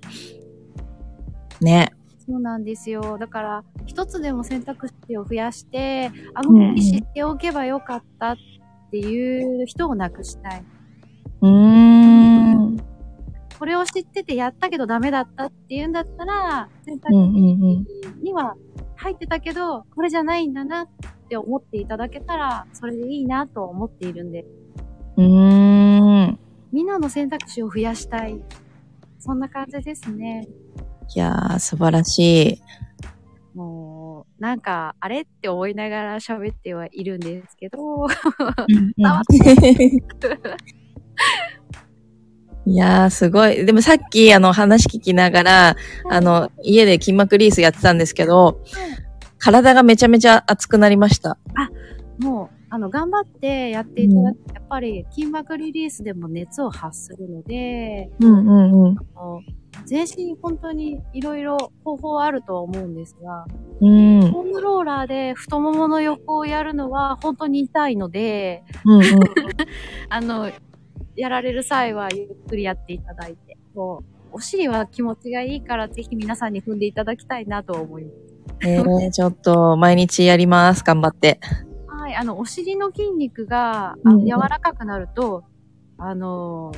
[1.61, 1.91] ね。
[2.25, 3.17] そうなんですよ。
[3.17, 8.37] だから、一つでも選択肢を増やして、あの時知っておけばよかったっ
[8.91, 10.63] ていう人をなくしたい。
[11.41, 12.77] うーん。
[13.57, 17.13] これを知っててやったけどダメだったっていうんだったら、選択。
[17.13, 17.85] 肢
[18.21, 18.55] には
[18.95, 20.87] 入ってたけど、これじゃないんだなっ
[21.29, 24.45] て思っていただけたら、それでいいなと思っているんで、
[25.17, 26.39] うーん。
[26.71, 28.39] みんなの選択肢を増やしたい。
[29.19, 30.47] そんな感じですね。
[31.15, 32.61] いやー、素晴らしい。
[33.55, 38.07] もう、なんか、あれって思いながら喋ってはいるんですけど、
[42.65, 43.65] いやー、すごい。
[43.65, 45.75] でもさっき、あの、話聞きながら、
[46.09, 48.61] あの、家で筋膜リースやってたんですけど、
[49.39, 51.37] 体がめちゃめちゃ熱くなりました。
[52.19, 58.95] もう、あの、頑張ってやっていただくと、やっぱり筋膜リリースでも熱を発するので、うんうんうん。
[59.85, 63.45] 全身本当にいろいろ方法はあるとは思うんですが、
[63.81, 64.23] うん。
[64.23, 69.01] うんホームローラーで太ももの横をやるのは本当に痛いので、うん。
[70.09, 70.51] あの、
[71.15, 78.29] やられる際はゆっくりやっていただいて、こう、お尻は気持ちがいいからぜひ皆さんに踏んでいただきたいなと思います。
[78.67, 80.83] えー、ちょっと、毎日やります。
[80.83, 81.39] 頑張って。
[81.87, 82.15] はい。
[82.15, 85.43] あの、お尻の筋肉が、柔らかくなると、
[85.97, 86.71] あの、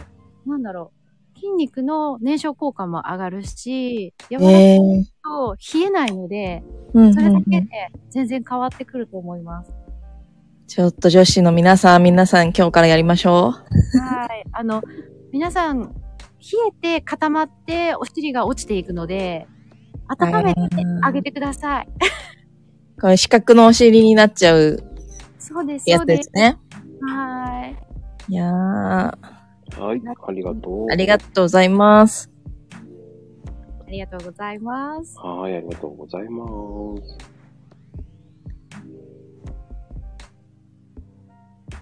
[0.46, 1.01] なんだろう。
[1.42, 6.62] 筋肉の燃焼効果も上がるし、柔らかえいー、と冷えないので、
[6.94, 7.66] うんうんそれだけでうん
[8.12, 9.72] 全然変わってくると思います。
[10.68, 14.46] ちょっと女子の皆さん、皆さん今日からやりましょはい。
[14.54, 14.82] あの、
[15.34, 15.90] 皆さん、冷
[16.70, 19.48] えて固まってお尻が落ちていくので、
[20.08, 20.62] 温めて
[21.02, 21.88] あげてください。
[22.98, 23.02] う。
[23.02, 24.84] これ四角のお尻になっちゃう
[25.40, 26.18] そうです、やつそうで。
[26.18, 26.58] ですすね。
[27.02, 27.76] はい。
[28.32, 29.14] いやー、
[29.80, 30.88] はい、ありがとう。
[30.92, 32.30] ありがとうございます。
[33.88, 35.18] ありがとうございます。
[35.20, 36.46] はい、ありがとうございま
[36.98, 37.18] す。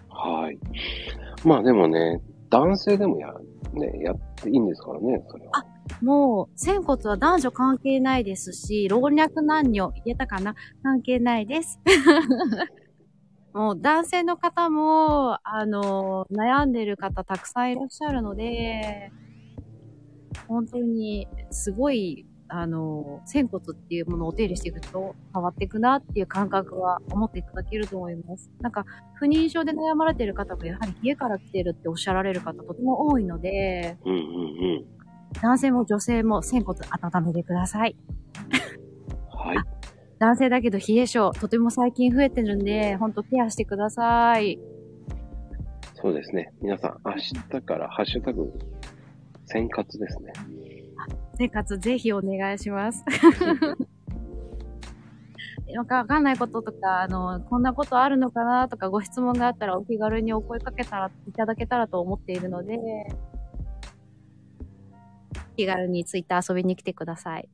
[0.10, 0.58] はい。
[1.46, 3.34] まあでもね、男性でもや、
[3.74, 5.66] ね、やっていいんですからね、それは。
[6.02, 10.56] もう、仙骨は男女関係ないですし、老若男女、言えたかな？
[10.82, 11.80] 関係ないです。
[13.54, 19.12] もう男性の方も、あの、悩んでる方たくさんいらっしゃるので、
[20.48, 28.52] 本当にすごい、あの、仙骨っていうものをお手入れしていくと変わっていくなっていう感覚は思っていただけると思います。
[28.62, 28.86] なんか、
[29.16, 34.22] 不妊症で悩まれている方もやはり家から来てるっておっしゃられる方とても多いので、うんうんう
[34.80, 34.86] ん。
[35.42, 37.96] 男性も女性も仙骨温めてください。
[39.32, 39.79] はい。
[40.20, 44.60] 男性だけど冷え性、とても最近増えてるんで、ほんとケアしてください。
[45.94, 46.52] そうですね。
[46.62, 48.52] 皆さん、明日からハッシュタグ、
[49.46, 50.34] 戦活ですね。
[51.38, 53.06] 生活ぜひお願いします。
[55.78, 62.78] わかわかんないこととか、あの、こんなことあるのかなとかご質問があったらお気軽にお声かけたら、いただけたらと思っているので、
[65.56, 67.48] 気軽にツイッター遊びに来てください。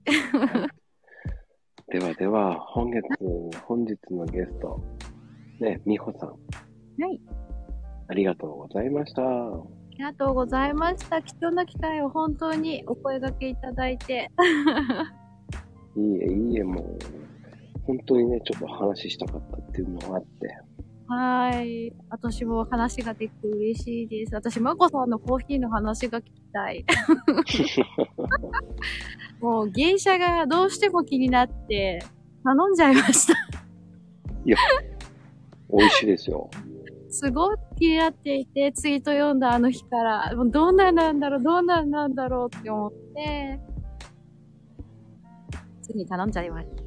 [1.88, 3.04] ではでは、本月、
[3.68, 4.84] 本日のゲスト、
[5.60, 6.30] ね、みほさん。
[6.30, 6.36] は
[7.14, 7.22] い。
[8.08, 9.22] ありがとうございました。
[9.22, 11.22] ありがとうございました。
[11.22, 14.32] 貴重な機会を本当にお声掛けいただいて。
[15.96, 16.98] いいえ、いいえ、もう、
[17.86, 20.58] 本当にね、ちょっと話したかったっていうのがあって。
[21.08, 21.94] はい。
[22.10, 24.34] 私も話ができて嬉しいです。
[24.34, 26.84] 私、まこさんのコーヒーの話が聞きたい。
[29.40, 32.04] もう芸者がどうしても気になって、
[32.44, 33.36] 頼んじゃいました。
[35.72, 36.50] 美味しいですよ。
[37.10, 43.60] すごい気になっていて、ツイート読んだあの日から、もうどんなんなんだろう、どんなんなんだろうって思って、
[45.84, 46.84] 次に頼んじゃいました。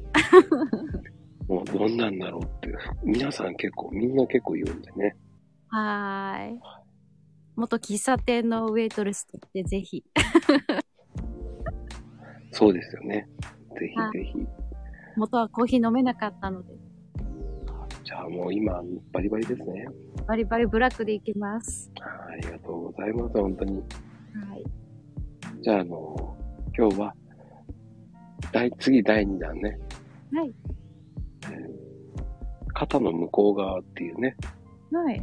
[1.49, 2.71] もうどんなんだろうって、
[3.03, 5.17] 皆さん結構、みんな結構言うんでね。
[5.67, 6.59] はーい。
[7.55, 10.03] 元喫茶店のウェイトレスとしてぜひ。
[12.51, 13.27] そうですよね。
[13.79, 14.47] ぜはひぜひ。
[15.17, 16.75] 元はコーヒー飲めなかったので、
[18.03, 18.81] じゃあもう今、
[19.11, 19.87] バリバリですね。
[20.27, 21.91] バリバリブラックでいきます。
[21.99, 23.77] ありがとうございます、本当に。
[23.77, 23.81] は
[24.55, 24.63] い。
[25.61, 26.37] じゃあ、あの、
[26.77, 27.15] 今日は、
[28.51, 29.79] 第、次第2弾ね。
[30.31, 30.53] はい。
[32.73, 34.35] 肩の向こう側っていうね。
[34.91, 35.19] はい。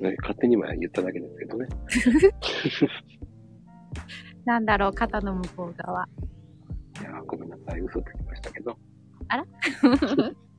[0.00, 1.64] ね勝手に今言っただけですけどね。
[4.44, 6.08] なんだろう、肩の向こう側。
[7.00, 8.76] いやーごめんなさい、嘘つきましたけど。
[9.28, 9.44] あら？